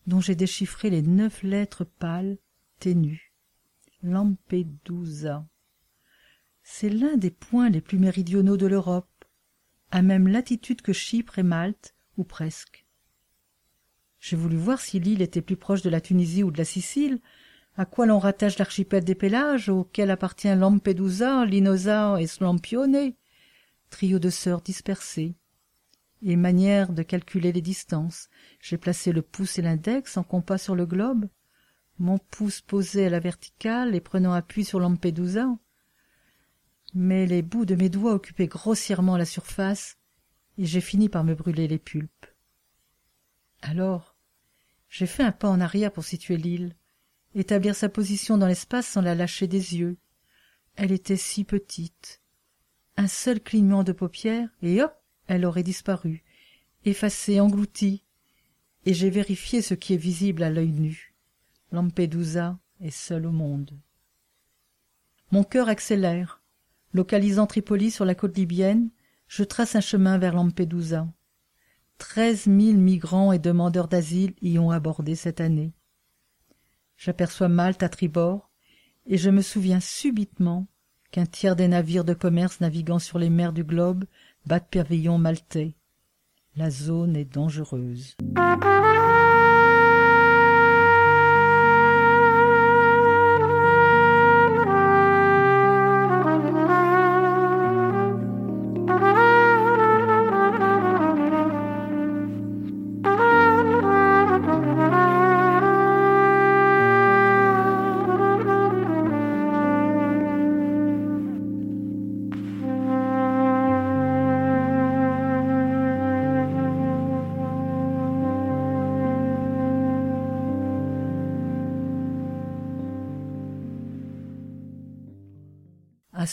dont 0.06 0.22
j'ai 0.22 0.36
déchiffré 0.36 0.90
les 0.90 1.02
neuf 1.02 1.44
lettres 1.44 1.84
pâles, 1.84 2.38
ténues. 2.80 3.34
Lampedusa. 4.04 5.46
C'est 6.64 6.90
l'un 6.90 7.18
des 7.18 7.32
points 7.32 7.70
les 7.70 7.82
plus 7.82 7.98
méridionaux 7.98 8.58
de 8.58 8.68
l'Europe, 8.68 9.26
à 9.92 10.02
même 10.02 10.28
latitude 10.28 10.82
que 10.82 10.94
Chypre 10.94 11.40
et 11.40 11.44
Malte, 11.44 11.96
ou 12.18 12.24
presque. 12.24 12.86
J'ai 14.20 14.36
voulu 14.36 14.58
voir 14.58 14.80
si 14.80 15.00
l'île 15.00 15.22
était 15.22 15.42
plus 15.42 15.58
proche 15.58 15.82
de 15.82 15.90
la 15.90 16.02
Tunisie 16.02 16.44
ou 16.44 16.52
de 16.52 16.58
la 16.58 16.66
Sicile, 16.66 17.20
à 17.78 17.86
quoi 17.86 18.08
l'on 18.08 18.18
rattache 18.18 18.58
l'archipel 18.58 19.04
des 19.04 19.14
Pélages, 19.14 19.70
auquel 19.70 20.10
appartient 20.10 20.54
Lampedusa, 20.54 21.46
Linosa 21.46 22.20
et 22.20 22.26
Slampione, 22.26 23.14
trio 23.92 24.18
de 24.18 24.32
sœurs 24.32 24.62
dispersées. 24.62 25.36
Et 26.24 26.36
manière 26.36 26.92
de 26.92 27.04
calculer 27.04 27.52
les 27.52 27.62
distances. 27.62 28.30
J'ai 28.60 28.80
placé 28.80 29.12
le 29.12 29.22
pouce 29.22 29.60
et 29.60 29.62
l'index 29.62 30.18
en 30.18 30.24
compas 30.24 30.58
sur 30.58 30.76
le 30.76 30.88
globe, 30.88 31.30
mon 32.00 32.18
pouce 32.18 32.62
posé 32.62 33.06
à 33.06 33.10
la 33.12 33.20
verticale 33.20 33.94
et 33.94 34.02
prenant 34.02 34.34
appui 34.34 34.66
sur 34.66 34.80
Lampedusa. 34.80 35.48
Mais 36.96 37.28
les 37.28 37.44
bouts 37.44 37.66
de 37.66 37.76
mes 37.76 37.90
doigts 37.90 38.14
occupaient 38.14 38.48
grossièrement 38.48 39.18
la 39.18 39.26
surface, 39.26 39.98
et 40.58 40.66
j'ai 40.66 40.82
fini 40.82 41.10
par 41.10 41.24
me 41.24 41.36
brûler 41.36 41.68
les 41.68 41.78
pulpes. 41.78 42.26
Alors, 43.62 44.16
j'ai 44.90 45.06
fait 45.06 45.24
un 45.24 45.32
pas 45.32 45.50
en 45.50 45.62
arrière 45.62 45.92
pour 45.92 46.04
situer 46.04 46.38
l'île, 46.38 46.76
établir 47.36 47.76
sa 47.76 47.90
position 47.90 48.38
dans 48.38 48.48
l'espace 48.48 48.88
sans 48.88 49.02
la 49.02 49.16
lâcher 49.16 49.48
des 49.48 49.78
yeux. 49.78 49.98
Elle 50.76 50.92
était 50.92 51.18
si 51.18 51.44
petite. 51.44 52.22
Un 52.98 53.08
seul 53.08 53.40
clignement 53.40 53.84
de 53.84 53.92
paupières, 53.92 54.50
et 54.62 54.82
hop, 54.82 54.94
elle 55.28 55.46
aurait 55.46 55.64
disparu, 55.64 56.24
effacée, 56.86 57.40
engloutie, 57.40 58.04
et 58.86 58.94
j'ai 58.94 59.10
vérifié 59.10 59.62
ce 59.62 59.74
qui 59.74 59.94
est 59.94 59.98
visible 59.98 60.44
à 60.44 60.50
l'œil 60.50 60.72
nu. 60.72 61.14
Lampedusa 61.72 62.58
est 62.80 62.92
seule 62.92 63.26
au 63.26 63.32
monde. 63.32 63.78
Mon 65.32 65.44
cœur 65.44 65.68
accélère. 65.68 66.42
Localisant 66.94 67.48
Tripoli 67.48 67.92
sur 67.92 68.06
la 68.06 68.16
côte 68.16 68.38
libyenne, 68.38 68.90
je 69.28 69.44
trace 69.44 69.76
un 69.76 69.82
chemin 69.82 70.18
vers 70.18 70.34
Lampedusa. 70.34 71.08
Treize 71.98 72.48
mille 72.48 72.78
migrants 72.78 73.34
et 73.34 73.40
demandeurs 73.40 73.90
d'asile 73.90 74.36
y 74.42 74.58
ont 74.58 74.72
abordé 74.72 75.16
cette 75.16 75.42
année. 75.42 75.74
J'aperçois 76.98 77.48
Malte 77.48 77.84
à 77.84 77.90
tribord, 77.90 78.50
et 79.06 79.18
je 79.18 79.30
me 79.30 79.42
souviens 79.42 79.80
subitement 79.80 80.68
qu'un 81.12 81.26
tiers 81.26 81.56
des 81.56 81.68
navires 81.68 82.04
de 82.04 82.14
commerce 82.14 82.60
naviguant 82.60 83.00
sur 83.00 83.20
les 83.20 83.30
mers 83.30 83.54
du 83.54 83.64
globe 83.64 84.06
battent 84.46 84.70
pavillon 84.70 85.18
maltais. 85.18 85.76
La 86.56 86.70
zone 86.70 87.16
est 87.16 87.26
dangereuse. 87.26 88.18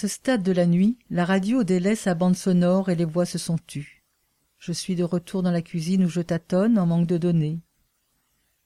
Stade 0.09 0.43
de 0.43 0.53
la 0.53 0.67
nuit, 0.67 0.99
la 1.11 1.25
radio 1.25 1.65
délaisse 1.65 2.01
sa 2.01 2.15
bande 2.15 2.37
sonore 2.37 2.91
et 2.91 2.95
les 2.95 3.05
voix 3.05 3.27
se 3.27 3.39
sont 3.39 3.59
tues. 3.59 4.05
Je 4.59 4.73
suis 4.73 4.97
de 4.97 5.05
retour 5.05 5.43
dans 5.43 5.51
la 5.51 5.63
cuisine 5.63 6.05
où 6.05 6.09
je 6.09 6.21
tâtonne 6.21 6.79
en 6.79 6.87
manque 6.87 7.07
de 7.07 7.19
données. 7.19 7.61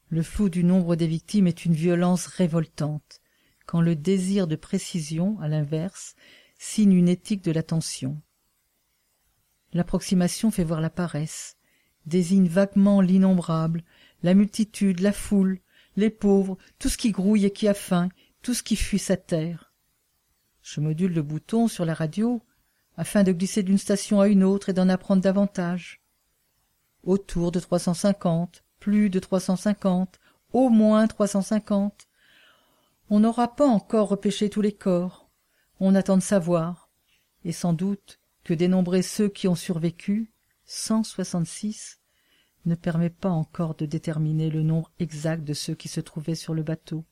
Le 0.09 0.23
flou 0.23 0.49
du 0.49 0.65
nombre 0.65 0.97
des 0.97 1.07
victimes 1.07 1.47
est 1.47 1.65
une 1.65 1.75
violence 1.75 2.27
révoltante, 2.27 3.21
quand 3.67 3.81
le 3.81 3.97
désir 3.97 4.47
de 4.47 4.57
précision, 4.57 5.39
à 5.41 5.49
l'inverse, 5.49 6.15
signe 6.59 6.93
une 6.93 7.09
éthique 7.09 7.45
de 7.45 7.53
l'attention. 7.53 8.21
L'approximation 9.73 10.51
fait 10.51 10.65
voir 10.65 10.81
la 10.81 10.89
paresse, 10.89 11.57
désigne 12.07 12.49
vaguement 12.49 13.01
l'innombrable, 13.01 13.85
la 14.23 14.35
multitude, 14.35 15.01
la 15.01 15.13
foule, 15.13 15.61
les 15.97 16.11
pauvres, 16.11 16.57
tout 16.79 16.89
ce 16.89 16.97
qui 16.97 17.11
grouille 17.11 17.45
et 17.45 17.53
qui 17.53 17.69
a 17.69 17.75
faim, 17.75 18.09
tout 18.43 18.55
ce 18.55 18.63
qui 18.63 18.77
fuit 18.77 18.99
sa 18.99 19.17
terre. 19.17 19.68
Je 20.71 20.81
module 20.81 21.15
le 21.15 21.23
bouton 21.23 21.67
sur 21.67 21.87
la 21.87 21.95
radio 21.95 22.43
afin 22.99 23.23
de 23.23 23.33
glisser 23.33 23.63
d'une 23.63 23.79
station 23.79 24.21
à 24.21 24.29
une 24.29 24.45
autre 24.45 24.69
et 24.69 24.75
d'en 24.75 24.91
apprendre 24.91 25.23
davantage. 25.23 26.03
Autour 27.03 27.53
de 27.53 27.59
350, 27.59 28.65
plus 28.79 29.09
de 29.09 29.19
350, 29.19 30.21
au 30.53 30.69
moins 30.69 31.07
350. 31.07 32.07
On 33.09 33.21
n'aura 33.21 33.57
pas 33.57 33.67
encore 33.67 34.11
repêché 34.11 34.51
tous 34.51 34.61
les 34.61 34.75
corps. 34.75 35.31
On 35.81 35.95
attend 35.95 36.19
de 36.19 36.23
savoir. 36.23 36.91
Et 37.47 37.53
sans 37.53 37.73
doute 37.73 38.21
que 38.45 38.53
dénombrer 38.53 39.01
ceux 39.01 39.31
qui 39.31 39.49
ont 39.49 39.55
survécu, 39.55 40.35
166, 40.67 41.99
ne 42.67 42.75
permet 42.75 43.09
pas 43.09 43.31
encore 43.31 43.75
de 43.75 43.87
déterminer 43.87 44.51
le 44.51 44.63
nombre 44.63 44.93
exact 44.99 45.45
de 45.45 45.55
ceux 45.55 45.75
qui 45.75 45.89
se 45.89 46.01
trouvaient 46.01 46.35
sur 46.35 46.53
le 46.53 46.63
bateau. 46.63 47.07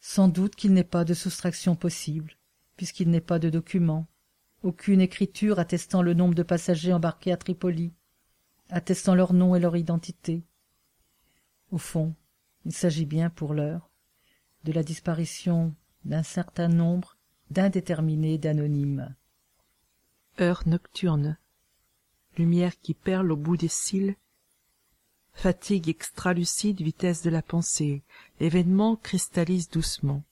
Sans 0.00 0.28
doute 0.28 0.56
qu'il 0.56 0.72
n'est 0.72 0.84
pas 0.84 1.04
de 1.04 1.14
soustraction 1.14 1.76
possible, 1.76 2.36
puisqu'il 2.76 3.10
n'est 3.10 3.20
pas 3.20 3.38
de 3.38 3.50
document, 3.50 4.06
aucune 4.62 5.00
écriture 5.00 5.58
attestant 5.58 6.02
le 6.02 6.14
nombre 6.14 6.34
de 6.34 6.42
passagers 6.42 6.92
embarqués 6.92 7.32
à 7.32 7.36
Tripoli, 7.36 7.92
attestant 8.70 9.14
leur 9.14 9.32
nom 9.32 9.54
et 9.54 9.60
leur 9.60 9.76
identité. 9.76 10.42
Au 11.70 11.78
fond, 11.78 12.14
il 12.64 12.72
s'agit 12.72 13.06
bien 13.06 13.30
pour 13.30 13.54
l'heure 13.54 13.90
de 14.64 14.72
la 14.72 14.82
disparition 14.82 15.74
d'un 16.04 16.22
certain 16.22 16.68
nombre 16.68 17.16
d'indéterminés 17.50 18.38
d'anonymes. 18.38 19.14
Heure 20.40 20.62
nocturne. 20.66 21.36
Lumière 22.36 22.78
qui 22.80 22.94
perle 22.94 23.32
au 23.32 23.36
bout 23.36 23.56
des 23.56 23.68
cils 23.68 24.16
Fatigue 25.34 25.88
extralucide, 25.88 26.82
vitesse 26.82 27.22
de 27.22 27.30
la 27.30 27.42
pensée, 27.42 28.02
l'événement 28.40 28.96
cristallise 28.96 29.68
doucement. 29.68 30.22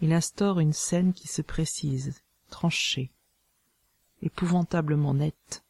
Il 0.00 0.12
instaure 0.12 0.60
une 0.60 0.72
scène 0.72 1.12
qui 1.12 1.28
se 1.28 1.42
précise, 1.42 2.22
tranchée, 2.50 3.10
épouvantablement 4.22 5.14
nette. 5.14 5.64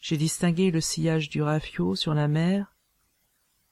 J'ai 0.00 0.16
distingué 0.16 0.70
le 0.70 0.80
sillage 0.80 1.30
du 1.30 1.40
rafio 1.40 1.94
sur 1.94 2.12
la 2.12 2.28
mer, 2.28 2.74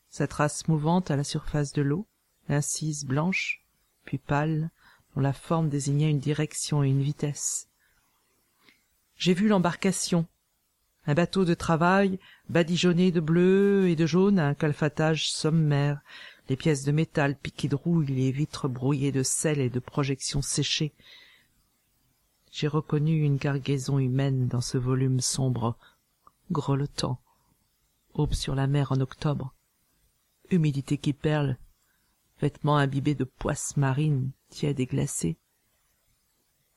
sa 0.09 0.27
trace 0.27 0.69
mouvante 0.69 1.11
à 1.11 1.17
la 1.17 1.25
surface 1.25 1.73
de 1.73 1.83
l'eau, 1.83 2.07
l'incise 2.49 3.05
blanche, 3.05 3.65
puis 4.05 4.19
pâle, 4.19 4.71
dont 5.15 5.21
la 5.21 5.33
forme 5.33 5.69
désignait 5.69 6.11
une 6.11 6.21
direction 6.21 6.83
et 6.83 6.89
une 6.89 7.03
vitesse. 7.03 7.69
J'ai 9.17 9.35
vu 9.35 9.49
l'embarcation, 9.49 10.27
un 11.07 11.15
bateau 11.15 11.45
de 11.45 11.55
travail 11.55 12.19
badigeonné 12.49 13.11
de 13.11 13.21
bleu 13.21 13.89
et 13.89 13.97
de 13.97 14.07
jaune 14.07 14.39
à 14.39 14.47
un 14.47 14.55
calfatage 14.55 15.31
sommaire, 15.31 16.01
les 16.49 16.57
pièces 16.57 16.85
de 16.85 16.93
métal 16.93 17.37
piquées 17.37 17.69
de 17.69 17.77
rouille, 17.77 18.07
les 18.07 18.31
vitres 18.31 18.69
brouillées 18.69 19.13
de 19.13 19.23
sel 19.23 19.59
et 19.61 19.71
de 19.71 19.81
projections 19.81 20.43
séchées. 20.43 20.93
J'ai 22.51 22.69
reconnu 22.69 23.23
une 23.23 23.39
cargaison 23.39 23.99
humaine 23.99 24.47
dans 24.47 24.61
ce 24.61 24.79
volume 24.79 25.21
sombre, 25.21 25.77
grelottant, 26.51 27.19
aube 28.15 28.35
sur 28.35 28.55
la 28.55 28.67
mer 28.67 28.93
en 28.93 29.01
octobre, 29.01 29.55
humidité 30.51 30.99
qui 30.99 31.13
perle, 31.13 31.57
vêtements 32.41 32.77
imbibés 32.77 33.15
de 33.15 33.25
poisse 33.25 33.77
marine, 33.77 34.31
tiède 34.51 34.81
et 34.81 34.87
glacée. 34.87 35.39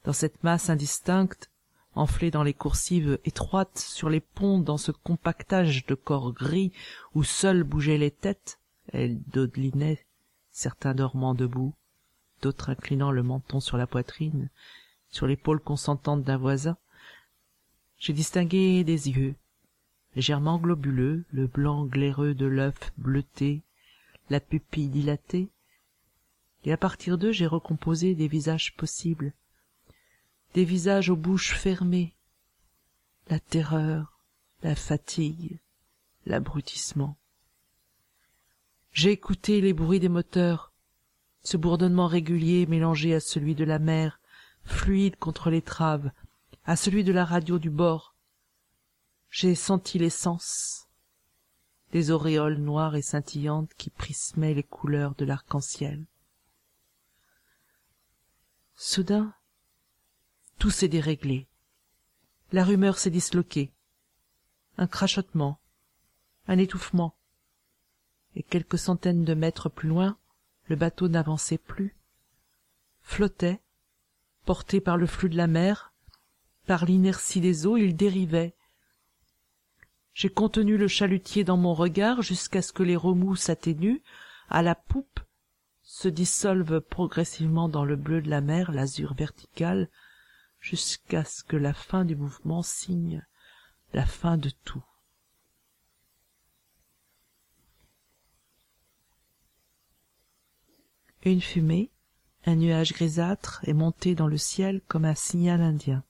Dans 0.03 0.13
cette 0.13 0.43
masse 0.43 0.69
indistincte, 0.69 1.51
enflée 1.95 2.31
dans 2.31 2.43
les 2.43 2.53
coursives 2.53 3.19
étroites, 3.25 3.77
sur 3.77 4.09
les 4.09 4.19
ponts, 4.19 4.59
dans 4.59 4.77
ce 4.77 4.91
compactage 4.91 5.85
de 5.85 5.95
corps 5.95 6.33
gris 6.33 6.71
où 7.13 7.23
seules 7.23 7.63
bougeaient 7.63 7.97
les 7.97 8.11
têtes, 8.11 8.59
elles 8.91 9.21
dodelinaient, 9.23 10.05
certains 10.51 10.93
dormant 10.93 11.33
debout, 11.33 11.73
d'autres 12.41 12.69
inclinant 12.69 13.11
le 13.11 13.23
menton 13.23 13.59
sur 13.59 13.77
la 13.77 13.87
poitrine, 13.87 14.49
sur 15.09 15.27
l'épaule 15.27 15.59
consentante 15.59 16.23
d'un 16.23 16.37
voisin. 16.37 16.77
J'ai 17.97 18.13
distingué 18.13 18.83
des 18.83 19.09
yeux, 19.09 19.35
légèrement 20.15 20.59
globuleux, 20.59 21.25
le 21.31 21.47
blanc 21.47 21.85
glaireux 21.85 22.33
de 22.33 22.45
l'œuf 22.45 22.91
bleuté, 22.97 23.63
la 24.29 24.39
pupille 24.39 24.89
dilatée, 24.89 25.49
et 26.65 26.73
à 26.73 26.77
partir 26.77 27.17
d'eux 27.17 27.31
j'ai 27.31 27.47
recomposé 27.47 28.15
des 28.15 28.27
visages 28.27 28.75
possibles, 28.75 29.33
des 30.55 30.63
visages 30.63 31.09
aux 31.09 31.17
bouches 31.17 31.53
fermées, 31.53 32.15
la 33.27 33.41
terreur, 33.41 34.21
la 34.63 34.73
fatigue, 34.73 35.59
l'abrutissement. 36.25 37.17
J'ai 38.93 39.11
écouté 39.11 39.59
les 39.59 39.73
bruits 39.73 39.99
des 39.99 40.07
moteurs, 40.07 40.71
ce 41.43 41.57
bourdonnement 41.57 42.07
régulier 42.07 42.67
mélangé 42.67 43.13
à 43.13 43.19
celui 43.19 43.53
de 43.53 43.65
la 43.65 43.79
mer, 43.79 44.21
fluide 44.63 45.17
contre 45.17 45.49
l'étrave, 45.49 46.09
à 46.63 46.77
celui 46.77 47.03
de 47.03 47.11
la 47.11 47.25
radio 47.25 47.59
du 47.59 47.69
bord. 47.69 48.15
J'ai 49.29 49.55
senti 49.55 49.99
l'essence, 49.99 50.87
des 51.91 52.11
auréoles 52.11 52.59
noires 52.59 52.95
et 52.95 53.01
scintillantes 53.01 53.73
qui 53.73 53.89
prismaient 53.89 54.53
les 54.53 54.63
couleurs 54.63 55.15
de 55.15 55.25
l'arc-en-ciel. 55.25 56.05
Soudain, 58.77 59.34
tout 60.59 60.71
s'est 60.71 60.87
déréglé. 60.87 61.47
La 62.51 62.63
rumeur 62.63 62.97
s'est 62.97 63.09
disloquée. 63.09 63.71
Un 64.77 64.87
crachotement, 64.87 65.59
un 66.47 66.57
étouffement. 66.57 67.15
Et 68.35 68.43
quelques 68.43 68.77
centaines 68.77 69.23
de 69.23 69.33
mètres 69.33 69.69
plus 69.69 69.89
loin, 69.89 70.17
le 70.67 70.75
bateau 70.75 71.07
n'avançait 71.07 71.57
plus, 71.57 71.95
flottait, 73.01 73.61
porté 74.45 74.81
par 74.81 74.97
le 74.97 75.07
flux 75.07 75.29
de 75.29 75.37
la 75.37 75.47
mer, 75.47 75.93
par 76.65 76.85
l'inertie 76.85 77.41
des 77.41 77.65
eaux, 77.65 77.77
il 77.77 77.95
dérivait. 77.95 78.55
J'ai 80.13 80.29
contenu 80.29 80.77
le 80.77 80.87
chalutier 80.87 81.43
dans 81.43 81.57
mon 81.57 81.73
regard 81.73 82.21
jusqu'à 82.21 82.61
ce 82.61 82.73
que 82.73 82.83
les 82.83 82.95
remous 82.95 83.35
s'atténuent, 83.35 84.01
à 84.49 84.61
la 84.61 84.75
poupe 84.75 85.19
se 85.83 86.07
dissolvent 86.07 86.81
progressivement 86.81 87.69
dans 87.69 87.85
le 87.85 87.95
bleu 87.95 88.21
de 88.21 88.29
la 88.29 88.41
mer 88.41 88.71
l'azur 88.71 89.13
vertical 89.13 89.89
jusqu'à 90.65 91.23
ce 91.23 91.43
que 91.43 91.57
la 91.57 91.75
fin 91.75 92.05
du 92.05 92.15
mouvement 92.15 92.63
signe 92.63 93.23
la 93.93 94.03
fin 94.03 94.35
de 94.35 94.49
tout. 94.49 94.83
Une 101.23 101.41
fumée, 101.41 101.91
un 102.47 102.55
nuage 102.55 102.93
grisâtre 102.93 103.61
est 103.67 103.73
monté 103.73 104.15
dans 104.15 104.25
le 104.25 104.39
ciel 104.39 104.81
comme 104.87 105.05
un 105.05 105.13
signal 105.13 105.61
indien. 105.61 106.03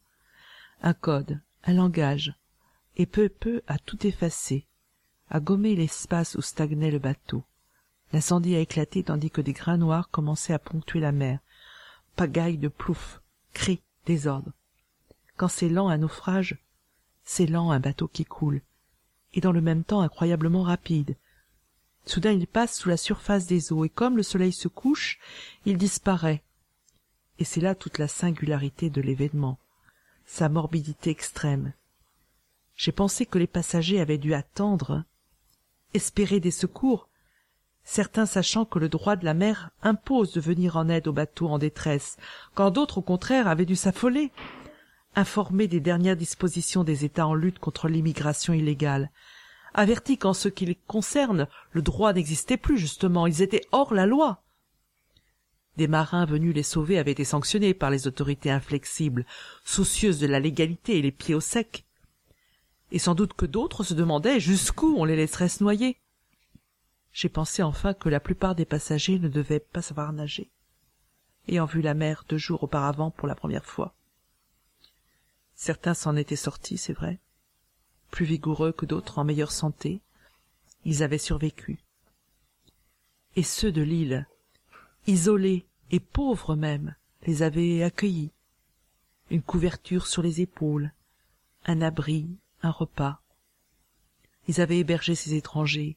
Un 0.81 0.93
code, 0.93 1.41
un 1.65 1.73
langage, 1.73 2.33
et 2.95 3.05
peu 3.05 3.27
peu 3.27 3.61
à 3.67 3.77
tout 3.77 4.07
effacer, 4.07 4.67
à 5.29 5.41
gommer 5.41 5.75
l'espace 5.75 6.35
où 6.35 6.41
stagnait 6.41 6.91
le 6.91 6.99
bateau. 6.99 7.43
L'incendie 8.13 8.55
a 8.55 8.59
éclaté 8.59 9.03
tandis 9.03 9.31
que 9.31 9.41
des 9.41 9.53
grains 9.53 9.77
noirs 9.77 10.09
commençaient 10.09 10.53
à 10.53 10.59
ponctuer 10.59 11.01
la 11.01 11.11
mer. 11.11 11.39
Pagaille 12.15 12.57
de 12.57 12.69
plouf, 12.69 13.21
cris, 13.53 13.81
désordre. 14.05 14.51
Quand 15.37 15.47
c'est 15.47 15.69
lent 15.69 15.89
un 15.89 15.97
naufrage, 15.97 16.57
c'est 17.23 17.45
lent 17.45 17.71
un 17.71 17.79
bateau 17.79 18.07
qui 18.07 18.25
coule, 18.25 18.61
et 19.33 19.41
dans 19.41 19.51
le 19.51 19.61
même 19.61 19.83
temps 19.83 20.01
incroyablement 20.01 20.63
rapide. 20.63 21.15
Soudain 22.05 22.31
il 22.31 22.47
passe 22.47 22.77
sous 22.77 22.89
la 22.89 22.97
surface 22.97 23.47
des 23.47 23.73
eaux, 23.73 23.83
et 23.83 23.89
comme 23.89 24.17
le 24.17 24.23
soleil 24.23 24.53
se 24.53 24.67
couche, 24.67 25.19
il 25.65 25.77
disparaît. 25.77 26.43
Et 27.39 27.43
c'est 27.43 27.61
là 27.61 27.75
toute 27.75 27.97
la 27.97 28.07
singularité 28.07 28.89
de 28.89 29.01
l'événement, 29.01 29.57
sa 30.25 30.47
morbidité 30.47 31.09
extrême. 31.09 31.73
J'ai 32.75 32.91
pensé 32.91 33.25
que 33.25 33.37
les 33.37 33.47
passagers 33.47 33.99
avaient 33.99 34.17
dû 34.17 34.33
attendre, 34.33 35.03
espérer 35.93 36.39
des 36.39 36.51
secours, 36.51 37.09
certains 37.85 38.25
sachant 38.25 38.65
que 38.65 38.79
le 38.79 38.89
droit 38.89 39.15
de 39.15 39.23
la 39.23 39.35
mer 39.35 39.69
impose 39.83 40.33
de 40.33 40.41
venir 40.41 40.75
en 40.75 40.89
aide 40.89 41.07
aux 41.07 41.13
bateaux 41.13 41.47
en 41.47 41.59
détresse, 41.59 42.17
quand 42.55 42.71
d'autres 42.71 42.97
au 42.97 43.01
contraire 43.01 43.47
avaient 43.47 43.65
dû 43.65 43.75
s'affoler, 43.75 44.31
informés 45.15 45.67
des 45.67 45.79
dernières 45.79 46.17
dispositions 46.17 46.83
des 46.83 47.05
États 47.05 47.27
en 47.27 47.35
lutte 47.35 47.59
contre 47.59 47.87
l'immigration 47.87 48.53
illégale, 48.53 49.11
avertis 49.73 50.17
qu'en 50.17 50.33
ce 50.33 50.49
qui 50.49 50.65
les 50.65 50.75
concerne, 50.87 51.47
le 51.71 51.81
droit 51.81 52.11
n'existait 52.11 52.57
plus 52.57 52.77
justement, 52.77 53.27
ils 53.27 53.41
étaient 53.41 53.65
hors 53.71 53.93
la 53.93 54.07
loi. 54.07 54.41
Des 55.77 55.87
marins 55.87 56.25
venus 56.25 56.55
les 56.55 56.63
sauver 56.63 56.97
avaient 56.97 57.11
été 57.11 57.25
sanctionnés 57.25 57.73
par 57.73 57.89
les 57.89 58.07
autorités 58.07 58.49
inflexibles, 58.49 59.25
soucieuses 59.63 60.19
de 60.19 60.27
la 60.27 60.39
légalité 60.39 60.97
et 60.97 61.01
les 61.01 61.11
pieds 61.11 61.35
au 61.35 61.41
sec. 61.41 61.85
Et 62.91 62.99
sans 62.99 63.13
doute 63.13 63.33
que 63.33 63.45
d'autres 63.45 63.83
se 63.83 63.93
demandaient 63.93 64.39
jusqu'où 64.39 64.95
on 64.97 65.03
les 65.03 65.17
laisserait 65.17 65.49
se 65.49 65.63
noyer. 65.63 65.97
J'ai 67.15 67.29
pensé 67.29 67.63
enfin 67.63 67.93
que 67.93 68.09
la 68.09 68.19
plupart 68.19 68.55
des 68.55 68.65
passagers 68.65 69.19
ne 69.19 69.29
devaient 69.29 69.61
pas 69.61 69.81
savoir 69.81 70.11
nager, 70.11 70.51
ayant 71.47 71.63
vu 71.63 71.81
la 71.81 71.93
mer 71.93 72.25
deux 72.27 72.37
jours 72.37 72.63
auparavant 72.63 73.09
pour 73.09 73.29
la 73.29 73.35
première 73.35 73.63
fois. 73.63 73.95
Certains 75.55 75.93
s'en 75.93 76.17
étaient 76.17 76.35
sortis, 76.35 76.77
c'est 76.77 76.91
vrai, 76.91 77.21
plus 78.11 78.25
vigoureux 78.25 78.73
que 78.73 78.85
d'autres, 78.85 79.17
en 79.17 79.23
meilleure 79.23 79.53
santé, 79.53 80.01
ils 80.83 81.03
avaient 81.03 81.17
survécu. 81.17 81.79
Et 83.37 83.43
ceux 83.43 83.71
de 83.71 83.81
l'île, 83.81 84.27
isolés 85.07 85.65
et 85.91 86.01
pauvres 86.01 86.57
même, 86.57 86.95
les 87.25 87.43
avaient 87.43 87.81
accueillis. 87.81 88.33
Une 89.29 89.41
couverture 89.41 90.07
sur 90.07 90.21
les 90.21 90.41
épaules, 90.41 90.91
un 91.65 91.81
abri, 91.81 92.27
un 92.61 92.71
repas. 92.71 93.21
Ils 94.49 94.59
avaient 94.59 94.79
hébergé 94.79 95.15
ces 95.15 95.33
étrangers, 95.35 95.95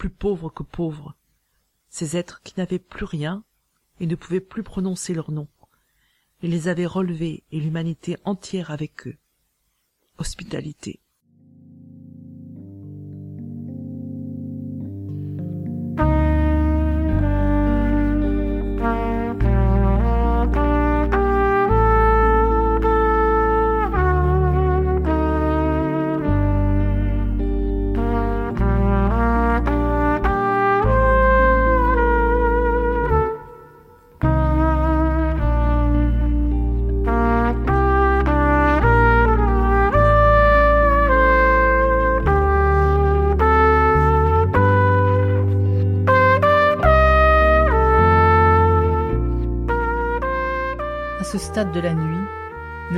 plus 0.00 0.08
pauvres 0.08 0.48
que 0.48 0.62
pauvres, 0.62 1.14
ces 1.90 2.16
êtres 2.16 2.40
qui 2.42 2.54
n'avaient 2.56 2.78
plus 2.78 3.04
rien 3.04 3.44
et 4.00 4.06
ne 4.06 4.14
pouvaient 4.14 4.40
plus 4.40 4.62
prononcer 4.62 5.12
leur 5.12 5.30
nom. 5.30 5.46
Ils 6.40 6.48
les 6.48 6.68
avaient 6.68 6.86
relevés 6.86 7.42
et 7.52 7.60
l'humanité 7.60 8.16
entière 8.24 8.70
avec 8.70 9.06
eux. 9.06 9.18
Hospitalité. 10.16 11.00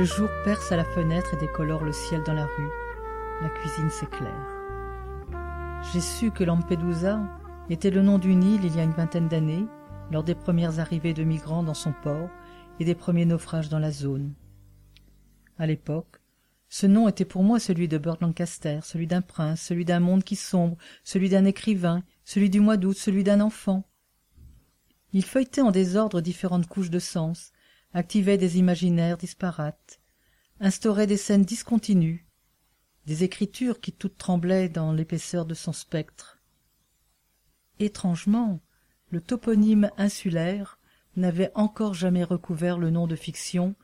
Le 0.03 0.07
jour 0.07 0.29
perce 0.43 0.69
à 0.73 0.75
la 0.75 0.83
fenêtre 0.83 1.33
et 1.33 1.37
décolore 1.37 1.85
le 1.85 1.93
ciel 1.93 2.23
dans 2.23 2.33
la 2.33 2.43
rue. 2.43 2.69
La 3.41 3.47
cuisine 3.47 3.89
s'éclaire. 3.89 4.49
J'ai 5.93 6.01
su 6.01 6.29
que 6.29 6.43
Lampedusa 6.43 7.21
était 7.69 7.89
le 7.89 8.01
nom 8.01 8.17
d'une 8.17 8.43
île 8.43 8.65
il 8.65 8.75
y 8.75 8.81
a 8.81 8.83
une 8.83 8.91
vingtaine 8.91 9.29
d'années, 9.29 9.65
lors 10.11 10.25
des 10.25 10.35
premières 10.35 10.81
arrivées 10.81 11.13
de 11.13 11.23
migrants 11.23 11.63
dans 11.63 11.73
son 11.73 11.93
port 12.03 12.29
et 12.81 12.83
des 12.83 12.95
premiers 12.95 13.23
naufrages 13.23 13.69
dans 13.69 13.79
la 13.79 13.91
zone. 13.91 14.33
À 15.57 15.67
l'époque, 15.67 16.19
ce 16.67 16.85
nom 16.85 17.07
était 17.07 17.23
pour 17.23 17.43
moi 17.43 17.61
celui 17.61 17.87
de 17.87 17.97
Burt 17.97 18.19
Lancaster, 18.19 18.79
celui 18.83 19.07
d'un 19.07 19.21
prince, 19.21 19.61
celui 19.61 19.85
d'un 19.85 20.01
monde 20.01 20.25
qui 20.25 20.35
sombre, 20.35 20.75
celui 21.05 21.29
d'un 21.29 21.45
écrivain, 21.45 22.03
celui 22.25 22.49
du 22.49 22.59
mois 22.59 22.75
d'août, 22.75 22.97
celui 22.97 23.23
d'un 23.23 23.39
enfant. 23.39 23.87
Il 25.13 25.23
feuilletait 25.23 25.61
en 25.61 25.71
désordre 25.71 26.19
différentes 26.19 26.67
couches 26.67 26.89
de 26.89 26.99
sens, 26.99 27.53
activait 27.93 28.37
des 28.37 28.57
imaginaires 28.57 29.17
disparates, 29.17 29.99
instaurait 30.59 31.07
des 31.07 31.17
scènes 31.17 31.45
discontinues, 31.45 32.27
des 33.05 33.23
écritures 33.23 33.79
qui 33.79 33.91
toutes 33.91 34.17
tremblaient 34.17 34.69
dans 34.69 34.91
l'épaisseur 34.93 35.45
de 35.45 35.53
son 35.53 35.73
spectre. 35.73 36.41
Étrangement, 37.79 38.61
le 39.09 39.21
toponyme 39.21 39.91
insulaire 39.97 40.79
n'avait 41.15 41.51
encore 41.53 41.93
jamais 41.93 42.23
recouvert 42.23 42.77
le 42.77 42.89
nom 42.89 43.07
de 43.07 43.15
fiction 43.15 43.75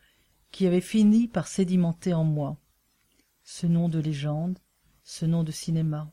qui 0.51 0.65
avait 0.65 0.81
fini 0.81 1.27
par 1.27 1.47
sédimenter 1.47 2.13
en 2.13 2.23
moi. 2.23 2.57
Ce 3.43 3.67
nom 3.67 3.89
de 3.89 3.99
légende, 3.99 4.57
ce 5.03 5.25
nom 5.25 5.43
de 5.43 5.51
cinéma. 5.51 6.11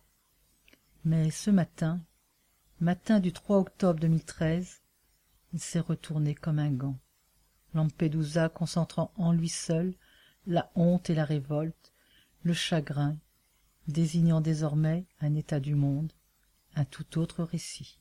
Mais 1.04 1.30
ce 1.30 1.50
matin, 1.50 2.02
matin 2.80 3.20
du 3.20 3.32
3 3.32 3.58
octobre 3.58 4.00
2013, 4.00 4.82
il 5.52 5.60
s'est 5.60 5.80
retourné 5.80 6.34
comme 6.34 6.58
un 6.58 6.70
gant. 6.70 6.98
Lampedusa 7.76 8.48
concentrant 8.48 9.12
en 9.16 9.32
lui 9.32 9.50
seul 9.50 9.94
la 10.46 10.70
honte 10.76 11.10
et 11.10 11.14
la 11.14 11.26
révolte, 11.26 11.92
le 12.42 12.54
chagrin, 12.54 13.18
désignant 13.86 14.40
désormais 14.40 15.06
un 15.20 15.34
état 15.34 15.60
du 15.60 15.74
monde, 15.74 16.12
un 16.74 16.86
tout 16.86 17.18
autre 17.18 17.44
récit. 17.44 17.98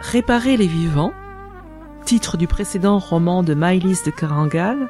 Réparer 0.00 0.56
les 0.56 0.66
vivants, 0.66 1.14
titre 2.04 2.36
du 2.36 2.46
précédent 2.46 2.98
roman 2.98 3.42
de 3.42 3.54
Maïlis 3.54 4.02
de 4.04 4.10
Carangal, 4.10 4.88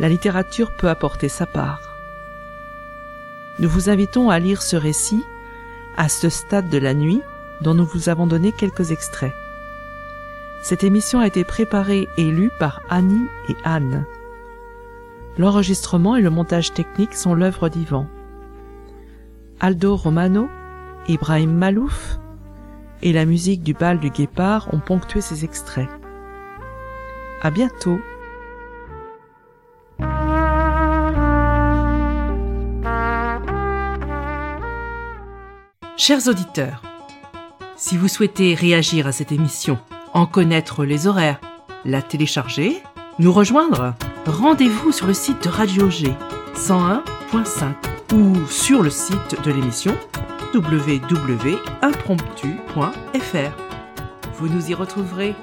la 0.00 0.08
littérature 0.08 0.72
peut 0.76 0.88
apporter 0.88 1.28
sa 1.28 1.46
part. 1.46 1.96
Nous 3.58 3.68
vous 3.68 3.88
invitons 3.88 4.30
à 4.30 4.38
lire 4.38 4.62
ce 4.62 4.76
récit 4.76 5.24
à 5.96 6.08
ce 6.08 6.28
stade 6.28 6.68
de 6.68 6.78
la 6.78 6.94
nuit 6.94 7.22
dont 7.60 7.74
nous 7.74 7.84
vous 7.84 8.08
avons 8.08 8.26
donné 8.26 8.52
quelques 8.52 8.90
extraits. 8.90 9.34
Cette 10.62 10.84
émission 10.84 11.20
a 11.20 11.26
été 11.26 11.44
préparée 11.44 12.08
et 12.16 12.30
lue 12.30 12.50
par 12.58 12.80
Annie 12.88 13.26
et 13.48 13.56
Anne. 13.64 14.04
L'enregistrement 15.38 16.16
et 16.16 16.22
le 16.22 16.30
montage 16.30 16.72
technique 16.72 17.14
sont 17.14 17.34
l'œuvre 17.34 17.68
d'Ivan. 17.68 18.06
Aldo 19.60 19.96
Romano, 19.96 20.48
Ibrahim 21.08 21.52
Malouf 21.52 22.19
et 23.02 23.12
la 23.12 23.24
musique 23.24 23.62
du 23.62 23.74
bal 23.74 23.98
du 23.98 24.10
guépard 24.10 24.72
ont 24.72 24.80
ponctué 24.80 25.20
ces 25.20 25.44
extraits. 25.44 25.88
À 27.42 27.50
bientôt! 27.50 28.00
Chers 35.96 36.28
auditeurs, 36.28 36.82
si 37.76 37.96
vous 37.96 38.08
souhaitez 38.08 38.54
réagir 38.54 39.06
à 39.06 39.12
cette 39.12 39.32
émission, 39.32 39.78
en 40.14 40.26
connaître 40.26 40.84
les 40.84 41.06
horaires, 41.06 41.40
la 41.84 42.02
télécharger, 42.02 42.82
nous 43.18 43.32
rejoindre, 43.32 43.94
rendez-vous 44.26 44.92
sur 44.92 45.06
le 45.06 45.14
site 45.14 45.44
de 45.44 45.50
Radio 45.50 45.90
G 45.90 46.12
101.5 46.56 47.74
ou 48.14 48.46
sur 48.46 48.82
le 48.82 48.90
site 48.90 49.36
de 49.44 49.52
l'émission 49.52 49.94
www.impromptu.fr. 50.54 53.52
Vous 54.34 54.48
nous 54.48 54.70
y 54.70 54.74
retrouverez 54.74 55.34